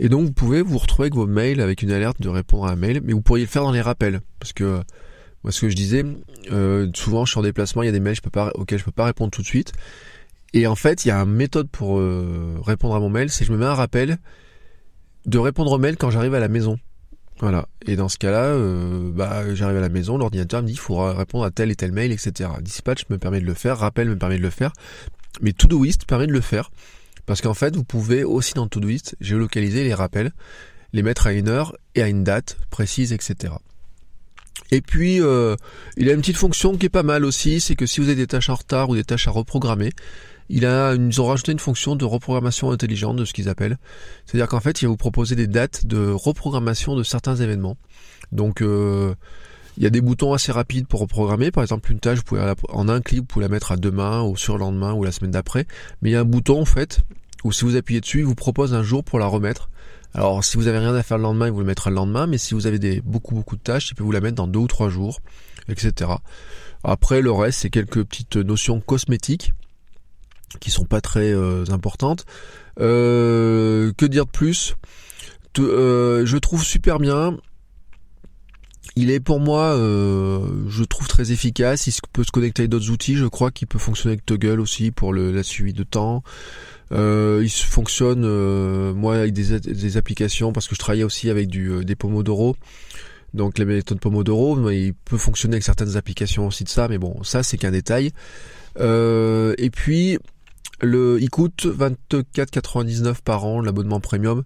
Et 0.00 0.08
donc 0.08 0.24
vous 0.24 0.32
pouvez 0.32 0.62
vous 0.62 0.78
retrouver 0.78 1.06
avec 1.06 1.14
vos 1.14 1.26
mails 1.26 1.60
avec 1.60 1.82
une 1.82 1.92
alerte 1.92 2.20
de 2.20 2.28
répondre 2.28 2.66
à 2.66 2.72
un 2.72 2.76
mail, 2.76 3.02
mais 3.04 3.12
vous 3.12 3.20
pourriez 3.20 3.44
le 3.44 3.50
faire 3.50 3.62
dans 3.62 3.72
les 3.72 3.80
rappels 3.80 4.20
parce 4.40 4.52
que 4.52 4.80
moi 5.44 5.52
ce 5.52 5.60
que 5.60 5.68
je 5.68 5.76
disais, 5.76 6.04
souvent 6.94 7.24
je 7.24 7.30
suis 7.30 7.38
en 7.38 7.42
déplacement, 7.42 7.82
il 7.82 7.86
y 7.86 7.90
a 7.90 7.92
des 7.92 8.00
mails 8.00 8.16
auxquels 8.54 8.78
je 8.78 8.84
peux 8.84 8.90
pas 8.90 9.04
répondre 9.04 9.30
tout 9.30 9.42
de 9.42 9.46
suite. 9.46 9.72
Et 10.54 10.66
en 10.66 10.74
fait, 10.74 11.04
il 11.04 11.08
y 11.08 11.10
a 11.10 11.18
une 11.18 11.32
méthode 11.32 11.68
pour 11.68 11.98
euh, 11.98 12.58
répondre 12.62 12.94
à 12.94 13.00
mon 13.00 13.10
mail, 13.10 13.30
c'est 13.30 13.40
que 13.40 13.48
je 13.48 13.52
me 13.52 13.58
mets 13.58 13.66
un 13.66 13.74
rappel 13.74 14.18
de 15.26 15.38
répondre 15.38 15.72
au 15.72 15.78
mail 15.78 15.96
quand 15.96 16.10
j'arrive 16.10 16.34
à 16.34 16.40
la 16.40 16.48
maison. 16.48 16.78
Voilà. 17.40 17.68
Et 17.86 17.96
dans 17.96 18.08
ce 18.08 18.18
cas-là, 18.18 18.44
euh, 18.44 19.10
bah, 19.12 19.54
j'arrive 19.54 19.76
à 19.76 19.80
la 19.80 19.88
maison, 19.88 20.18
l'ordinateur 20.18 20.62
me 20.62 20.66
dit 20.66 20.72
qu'il 20.72 20.80
faudra 20.80 21.14
répondre 21.14 21.44
à 21.44 21.50
tel 21.50 21.70
et 21.70 21.76
tel 21.76 21.92
mail, 21.92 22.10
etc. 22.10 22.50
Dispatch 22.60 23.04
me 23.10 23.18
permet 23.18 23.40
de 23.40 23.46
le 23.46 23.54
faire, 23.54 23.78
rappel 23.78 24.08
me 24.08 24.18
permet 24.18 24.38
de 24.38 24.42
le 24.42 24.50
faire, 24.50 24.72
mais 25.40 25.52
Todoist 25.52 26.04
permet 26.04 26.26
de 26.26 26.32
le 26.32 26.40
faire. 26.40 26.70
Parce 27.26 27.40
qu'en 27.40 27.54
fait, 27.54 27.76
vous 27.76 27.84
pouvez 27.84 28.24
aussi 28.24 28.54
dans 28.54 28.66
Todoist 28.66 29.14
géolocaliser 29.20 29.84
les 29.84 29.94
rappels, 29.94 30.32
les 30.92 31.02
mettre 31.02 31.26
à 31.26 31.32
une 31.32 31.48
heure 31.48 31.76
et 31.94 32.02
à 32.02 32.08
une 32.08 32.24
date 32.24 32.56
précise, 32.70 33.12
etc. 33.12 33.54
Et 34.70 34.80
puis, 34.80 35.20
euh, 35.20 35.54
il 35.96 36.08
a 36.08 36.12
une 36.12 36.20
petite 36.20 36.36
fonction 36.36 36.76
qui 36.76 36.86
est 36.86 36.90
pas 36.90 37.02
mal 37.02 37.24
aussi, 37.24 37.60
c'est 37.60 37.76
que 37.76 37.86
si 37.86 38.00
vous 38.00 38.08
avez 38.08 38.16
des 38.16 38.26
tâches 38.26 38.48
en 38.48 38.54
retard 38.54 38.88
ou 38.90 38.96
des 38.96 39.04
tâches 39.04 39.28
à 39.28 39.30
reprogrammer, 39.30 39.92
il 40.48 40.66
a, 40.66 40.94
ils 40.94 41.20
ont 41.20 41.26
rajouté 41.26 41.52
une 41.52 41.58
fonction 41.58 41.96
de 41.96 42.04
reprogrammation 42.04 42.70
intelligente 42.70 43.16
de 43.16 43.24
ce 43.24 43.32
qu'ils 43.32 43.48
appellent. 43.48 43.78
C'est-à-dire 44.26 44.48
qu'en 44.48 44.60
fait, 44.60 44.80
il 44.80 44.86
va 44.86 44.90
vous 44.90 44.96
proposer 44.96 45.36
des 45.36 45.46
dates 45.46 45.86
de 45.86 46.10
reprogrammation 46.10 46.96
de 46.96 47.02
certains 47.02 47.36
événements. 47.36 47.76
Donc, 48.32 48.62
euh, 48.62 49.14
il 49.76 49.84
y 49.84 49.86
a 49.86 49.90
des 49.90 50.00
boutons 50.00 50.32
assez 50.32 50.50
rapides 50.50 50.86
pour 50.86 51.00
reprogrammer. 51.00 51.50
Par 51.50 51.62
exemple, 51.62 51.92
une 51.92 52.00
tâche, 52.00 52.18
vous 52.18 52.24
pouvez 52.24 52.52
en 52.68 52.88
un 52.88 53.00
clic, 53.00 53.20
vous 53.20 53.26
pouvez 53.26 53.44
la 53.44 53.48
mettre 53.48 53.72
à 53.72 53.76
demain, 53.76 54.22
ou 54.22 54.36
sur 54.36 54.58
lendemain, 54.58 54.92
ou 54.94 55.04
la 55.04 55.12
semaine 55.12 55.30
d'après. 55.30 55.66
Mais 56.02 56.10
il 56.10 56.12
y 56.14 56.16
a 56.16 56.20
un 56.20 56.24
bouton, 56.24 56.60
en 56.60 56.64
fait, 56.64 57.00
où 57.44 57.52
si 57.52 57.64
vous 57.64 57.76
appuyez 57.76 58.00
dessus, 58.00 58.20
il 58.20 58.24
vous 58.24 58.34
propose 58.34 58.74
un 58.74 58.82
jour 58.82 59.04
pour 59.04 59.18
la 59.18 59.26
remettre. 59.26 59.70
Alors, 60.14 60.42
si 60.42 60.56
vous 60.56 60.66
avez 60.66 60.78
rien 60.78 60.94
à 60.94 61.02
faire 61.02 61.18
le 61.18 61.22
lendemain, 61.22 61.46
il 61.46 61.52
vous 61.52 61.60
le 61.60 61.66
mettra 61.66 61.90
le 61.90 61.96
lendemain. 61.96 62.26
Mais 62.26 62.38
si 62.38 62.54
vous 62.54 62.66
avez 62.66 62.78
des, 62.78 63.02
beaucoup, 63.02 63.34
beaucoup 63.34 63.56
de 63.56 63.62
tâches, 63.62 63.90
il 63.90 63.94
peut 63.94 64.02
vous 64.02 64.12
la 64.12 64.20
mettre 64.20 64.36
dans 64.36 64.48
deux 64.48 64.58
ou 64.58 64.66
trois 64.66 64.88
jours, 64.88 65.20
etc. 65.68 66.10
Après, 66.82 67.20
le 67.20 67.30
reste, 67.30 67.60
c'est 67.60 67.70
quelques 67.70 68.02
petites 68.02 68.36
notions 68.36 68.80
cosmétiques 68.80 69.52
qui 70.60 70.70
sont 70.70 70.84
pas 70.84 71.00
très 71.00 71.32
euh, 71.32 71.64
importantes. 71.70 72.24
Euh, 72.80 73.92
que 73.96 74.06
dire 74.06 74.26
de 74.26 74.30
plus? 74.30 74.74
Euh, 75.58 76.24
Je 76.24 76.36
trouve 76.36 76.64
super 76.64 76.98
bien. 76.98 77.36
Il 78.96 79.10
est 79.10 79.20
pour 79.20 79.38
moi, 79.38 79.74
je 79.76 80.82
trouve 80.82 81.06
très 81.06 81.30
efficace. 81.30 81.86
Il 81.86 81.92
peut 82.12 82.24
se 82.24 82.32
connecter 82.32 82.62
avec 82.62 82.70
d'autres 82.70 82.90
outils. 82.90 83.16
Je 83.16 83.26
crois 83.26 83.52
qu'il 83.52 83.68
peut 83.68 83.78
fonctionner 83.78 84.14
avec 84.14 84.26
Toggle 84.26 84.58
aussi 84.58 84.90
pour 84.90 85.12
le, 85.12 85.30
la 85.30 85.44
suivi 85.44 85.72
de 85.72 85.84
temps. 85.84 86.24
Euh, 86.90 87.40
il 87.44 87.50
fonctionne 87.50 88.26
moi 88.94 89.16
avec 89.16 89.34
des, 89.34 89.60
des, 89.60 89.96
applications 89.98 90.52
parce 90.52 90.66
que 90.66 90.74
je 90.74 90.80
travaillais 90.80 91.04
aussi 91.04 91.30
avec 91.30 91.48
du 91.48 91.84
des 91.84 91.94
Pomodoro. 91.94 92.56
Donc 93.34 93.58
les 93.58 93.66
méthodes 93.66 94.00
Pomodoro, 94.00 94.68
il 94.70 94.94
peut 94.94 95.18
fonctionner 95.18 95.54
avec 95.56 95.64
certaines 95.64 95.96
applications 95.96 96.46
aussi 96.48 96.64
de 96.64 96.68
ça, 96.68 96.88
mais 96.88 96.98
bon, 96.98 97.22
ça 97.22 97.44
c'est 97.44 97.58
qu'un 97.58 97.70
détail. 97.70 98.10
et 98.80 99.70
puis 99.70 100.18
le, 100.80 101.18
il 101.20 101.30
coûte 101.30 101.66
24,99 101.66 103.22
par 103.24 103.44
an 103.44 103.60
l'abonnement 103.60 104.00
premium 104.00 104.44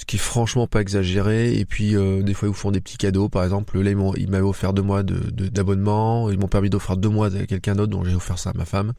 ce 0.00 0.06
qui 0.06 0.16
est 0.16 0.20
franchement 0.20 0.66
pas 0.66 0.80
exagéré. 0.80 1.58
Et 1.58 1.66
puis 1.66 1.94
euh, 1.94 2.22
des 2.22 2.32
fois 2.32 2.48
ils 2.48 2.52
vous 2.52 2.56
font 2.56 2.70
des 2.70 2.80
petits 2.80 2.96
cadeaux. 2.96 3.28
Par 3.28 3.44
exemple, 3.44 3.78
là 3.78 3.90
ils 3.90 4.30
m'avaient 4.30 4.42
offert 4.42 4.72
deux 4.72 4.82
mois 4.82 5.02
d'abonnement. 5.02 6.28
De, 6.28 6.32
ils 6.32 6.38
m'ont 6.38 6.48
permis 6.48 6.70
d'offrir 6.70 6.96
deux 6.96 7.10
mois 7.10 7.26
à 7.26 7.46
quelqu'un 7.46 7.74
d'autre, 7.74 7.90
donc 7.90 8.06
j'ai 8.06 8.14
offert 8.14 8.38
ça 8.38 8.50
à 8.50 8.52
ma 8.54 8.64
femme. 8.64 8.94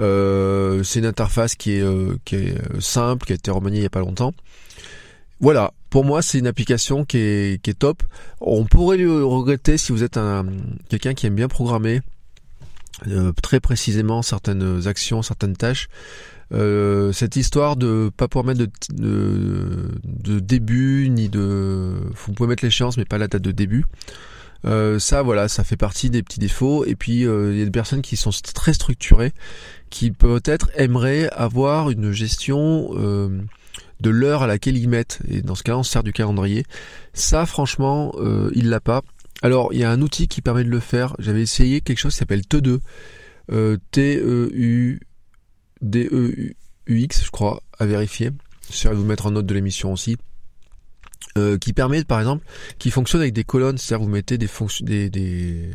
Euh, 0.00 0.82
c'est 0.82 0.98
une 0.98 1.06
interface 1.06 1.54
qui 1.54 1.72
est, 1.72 1.82
euh, 1.82 2.16
simple, 2.80 3.24
qui 3.26 3.32
a 3.32 3.36
été 3.36 3.50
remaniée 3.50 3.80
il 3.80 3.82
y 3.82 3.86
a 3.86 3.90
pas 3.90 4.00
longtemps. 4.00 4.32
Voilà, 5.38 5.72
pour 5.90 6.04
moi 6.04 6.22
c'est 6.22 6.38
une 6.38 6.46
application 6.48 7.04
qui 7.04 7.18
est, 7.18 7.62
qui 7.62 7.70
est 7.70 7.78
top. 7.78 8.02
On 8.40 8.64
pourrait 8.64 8.96
le 8.96 9.24
regretter 9.24 9.78
si 9.78 9.92
vous 9.92 10.02
êtes 10.02 10.16
un 10.16 10.44
quelqu'un 10.88 11.14
qui 11.14 11.26
aime 11.26 11.36
bien 11.36 11.48
programmer. 11.48 12.00
Très 13.42 13.60
précisément 13.60 14.22
certaines 14.22 14.86
actions, 14.86 15.22
certaines 15.22 15.56
tâches. 15.56 15.88
Euh, 16.52 17.12
cette 17.12 17.36
histoire 17.36 17.76
de 17.76 18.10
pas 18.16 18.26
pouvoir 18.26 18.44
mettre 18.44 18.66
de, 18.92 19.88
de, 20.02 20.40
début 20.40 21.08
ni 21.08 21.28
de 21.28 21.94
vous 22.12 22.32
pouvez 22.32 22.48
mettre 22.48 22.64
l'échéance 22.64 22.96
mais 22.96 23.04
pas 23.04 23.18
la 23.18 23.28
date 23.28 23.42
de 23.42 23.52
début. 23.52 23.84
Euh, 24.66 24.98
ça 24.98 25.22
voilà 25.22 25.48
ça 25.48 25.64
fait 25.64 25.76
partie 25.76 26.10
des 26.10 26.22
petits 26.22 26.40
défauts. 26.40 26.84
Et 26.84 26.96
puis 26.96 27.24
euh, 27.24 27.52
il 27.52 27.58
y 27.58 27.62
a 27.62 27.64
des 27.64 27.70
personnes 27.70 28.02
qui 28.02 28.16
sont 28.16 28.30
très 28.54 28.72
structurées 28.72 29.32
qui 29.90 30.10
peut-être 30.10 30.70
aimeraient 30.74 31.28
avoir 31.30 31.90
une 31.90 32.12
gestion 32.12 32.94
de 32.94 34.10
l'heure 34.10 34.42
à 34.42 34.46
laquelle 34.46 34.76
ils 34.76 34.88
mettent. 34.88 35.20
Et 35.28 35.42
dans 35.42 35.54
ce 35.54 35.62
cas 35.62 35.76
on 35.76 35.84
se 35.84 35.92
sert 35.92 36.02
du 36.02 36.12
calendrier. 36.12 36.64
Ça 37.14 37.46
franchement 37.46 38.12
il 38.54 38.70
l'a 38.70 38.80
pas 38.80 39.02
alors 39.42 39.72
il 39.72 39.78
y 39.78 39.84
a 39.84 39.90
un 39.90 40.02
outil 40.02 40.28
qui 40.28 40.42
permet 40.42 40.64
de 40.64 40.68
le 40.68 40.80
faire 40.80 41.14
j'avais 41.18 41.42
essayé 41.42 41.80
quelque 41.80 41.98
chose 41.98 42.12
qui 42.12 42.18
s'appelle 42.18 42.42
Te2 42.42 42.80
T 43.90 44.16
E 44.18 44.50
U 44.52 45.00
DEUX, 45.82 47.24
je 47.24 47.30
crois, 47.30 47.62
à 47.78 47.86
vérifier. 47.86 48.30
Je 48.70 48.88
vais 48.88 48.94
vous 48.94 49.04
mettre 49.04 49.26
en 49.26 49.32
note 49.32 49.46
de 49.46 49.54
l'émission 49.54 49.92
aussi. 49.92 50.16
Euh, 51.38 51.58
qui 51.58 51.72
permet, 51.72 52.02
par 52.02 52.18
exemple, 52.18 52.44
qui 52.78 52.90
fonctionne 52.90 53.20
avec 53.20 53.34
des 53.34 53.44
colonnes, 53.44 53.78
c'est-à-dire 53.78 54.04
vous 54.04 54.10
mettez 54.10 54.36
des, 54.36 54.48
fonctions, 54.48 54.84
des, 54.84 55.08
des, 55.10 55.70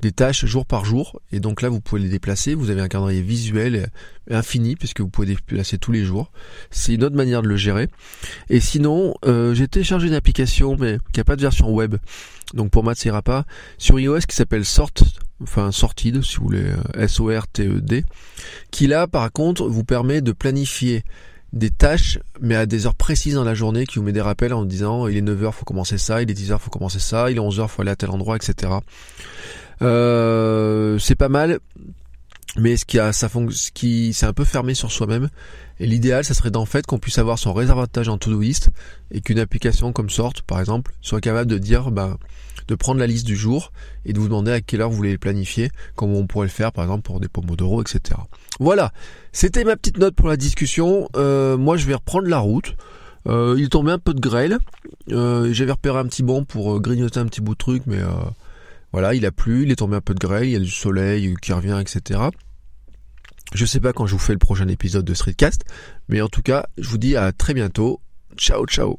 des, 0.00 0.12
tâches 0.12 0.44
jour 0.46 0.66
par 0.66 0.84
jour, 0.84 1.20
et 1.32 1.40
donc 1.40 1.62
là 1.62 1.68
vous 1.68 1.80
pouvez 1.80 2.00
les 2.00 2.08
déplacer, 2.08 2.54
vous 2.54 2.70
avez 2.70 2.80
un 2.80 2.88
calendrier 2.88 3.22
visuel 3.22 3.90
infini, 4.30 4.76
puisque 4.76 5.00
vous 5.00 5.08
pouvez 5.08 5.28
déplacer 5.28 5.78
tous 5.78 5.92
les 5.92 6.04
jours. 6.04 6.30
C'est 6.70 6.94
une 6.94 7.04
autre 7.04 7.16
manière 7.16 7.42
de 7.42 7.48
le 7.48 7.56
gérer. 7.56 7.88
Et 8.50 8.60
sinon, 8.60 9.14
euh, 9.26 9.54
j'ai 9.54 9.68
téléchargé 9.68 10.08
une 10.08 10.14
application, 10.14 10.76
mais 10.78 10.98
qui 11.12 11.20
n'a 11.20 11.24
pas 11.24 11.36
de 11.36 11.42
version 11.42 11.70
web, 11.70 11.96
donc 12.54 12.70
pour 12.70 12.84
moi 12.84 12.94
ça 12.94 13.08
ira 13.08 13.22
pas, 13.22 13.44
sur 13.78 13.98
iOS 13.98 14.20
qui 14.20 14.36
s'appelle 14.36 14.64
Sort, 14.64 14.90
enfin 15.42 15.72
Sorted, 15.72 16.22
si 16.22 16.36
vous 16.36 16.44
voulez, 16.44 16.64
euh, 16.64 17.02
S-O-R-T-E-D, 17.04 18.04
qui 18.70 18.86
là, 18.86 19.06
par 19.06 19.30
contre, 19.32 19.68
vous 19.68 19.84
permet 19.84 20.20
de 20.20 20.32
planifier 20.32 21.04
des 21.52 21.70
tâches, 21.70 22.18
mais 22.40 22.54
à 22.54 22.66
des 22.66 22.86
heures 22.86 22.94
précises 22.94 23.34
dans 23.34 23.44
la 23.44 23.54
journée, 23.54 23.86
qui 23.86 23.98
vous 23.98 24.04
met 24.04 24.12
des 24.12 24.20
rappels 24.20 24.52
en 24.52 24.64
disant 24.64 25.08
il 25.08 25.16
est 25.16 25.22
9h, 25.22 25.52
faut 25.52 25.64
commencer 25.64 25.98
ça, 25.98 26.22
il 26.22 26.30
est 26.30 26.34
10h, 26.34 26.58
faut 26.58 26.70
commencer 26.70 26.98
ça, 26.98 27.30
il 27.30 27.38
est 27.38 27.40
11h, 27.40 27.68
faut 27.68 27.82
aller 27.82 27.90
à 27.90 27.96
tel 27.96 28.10
endroit, 28.10 28.36
etc. 28.36 28.72
Euh, 29.82 30.98
c'est 30.98 31.14
pas 31.14 31.28
mal, 31.28 31.58
mais 32.56 32.76
ce 32.76 32.84
qui 32.84 32.98
a, 32.98 33.12
ça 33.12 33.28
ce 33.28 33.70
qui, 33.70 34.12
c'est 34.12 34.26
un 34.26 34.32
peu 34.32 34.44
fermé 34.44 34.74
sur 34.74 34.90
soi-même. 34.90 35.28
Et 35.80 35.86
l'idéal, 35.86 36.24
ça 36.24 36.34
serait 36.34 36.50
d'en 36.50 36.64
fait 36.64 36.86
qu'on 36.86 36.98
puisse 36.98 37.18
avoir 37.18 37.38
son 37.38 37.52
réservoir 37.52 37.86
de 37.86 37.92
tâches 37.92 38.08
en 38.08 38.18
Todoist 38.18 38.70
et 39.12 39.20
qu'une 39.20 39.38
application 39.38 39.92
comme 39.92 40.10
Sort, 40.10 40.34
par 40.46 40.58
exemple, 40.58 40.92
soit 41.00 41.20
capable 41.20 41.48
de 41.48 41.58
dire, 41.58 41.92
bah, 41.92 42.18
de 42.66 42.74
prendre 42.74 43.00
la 43.00 43.06
liste 43.06 43.26
du 43.26 43.36
jour 43.36 43.72
et 44.04 44.12
de 44.12 44.18
vous 44.18 44.26
demander 44.26 44.52
à 44.52 44.60
quelle 44.60 44.80
heure 44.80 44.90
vous 44.90 44.96
voulez 44.96 45.10
les 45.10 45.18
planifier, 45.18 45.70
comme 45.96 46.14
on 46.14 46.26
pourrait 46.26 46.46
le 46.46 46.52
faire 46.52 46.72
par 46.72 46.84
exemple 46.84 47.02
pour 47.02 47.20
des 47.20 47.28
pomodoro, 47.28 47.80
etc. 47.80 48.20
Voilà, 48.60 48.92
c'était 49.32 49.64
ma 49.64 49.76
petite 49.76 49.98
note 49.98 50.14
pour 50.14 50.28
la 50.28 50.36
discussion. 50.36 51.08
Euh, 51.16 51.56
moi 51.56 51.76
je 51.76 51.86
vais 51.86 51.94
reprendre 51.94 52.28
la 52.28 52.38
route. 52.38 52.74
Euh, 53.26 53.56
il 53.58 53.68
tombait 53.68 53.92
un 53.92 53.98
peu 53.98 54.14
de 54.14 54.20
grêle. 54.20 54.58
Euh, 55.10 55.52
J'avais 55.52 55.72
repéré 55.72 55.98
un 55.98 56.06
petit 56.06 56.22
banc 56.22 56.44
pour 56.44 56.76
euh, 56.76 56.80
grignoter 56.80 57.20
un 57.20 57.26
petit 57.26 57.40
bout 57.40 57.54
de 57.54 57.58
truc, 57.58 57.82
mais 57.86 57.98
voilà, 58.92 59.14
il 59.14 59.26
a 59.26 59.32
plu, 59.32 59.64
il 59.64 59.70
est 59.70 59.76
tombé 59.76 59.96
un 59.96 60.00
peu 60.00 60.14
de 60.14 60.18
grêle, 60.18 60.46
il 60.46 60.52
y 60.52 60.56
a 60.56 60.60
du 60.60 60.70
soleil 60.70 61.34
qui 61.40 61.52
revient, 61.52 61.78
etc. 61.80 62.20
Je 63.54 63.64
sais 63.64 63.80
pas 63.80 63.92
quand 63.92 64.06
je 64.06 64.12
vous 64.12 64.18
fais 64.18 64.32
le 64.32 64.38
prochain 64.38 64.68
épisode 64.68 65.04
de 65.04 65.14
Streetcast, 65.14 65.64
mais 66.08 66.20
en 66.20 66.28
tout 66.28 66.42
cas, 66.42 66.66
je 66.76 66.88
vous 66.88 66.98
dis 66.98 67.16
à 67.16 67.32
très 67.32 67.54
bientôt. 67.54 68.00
Ciao, 68.36 68.66
ciao. 68.66 68.98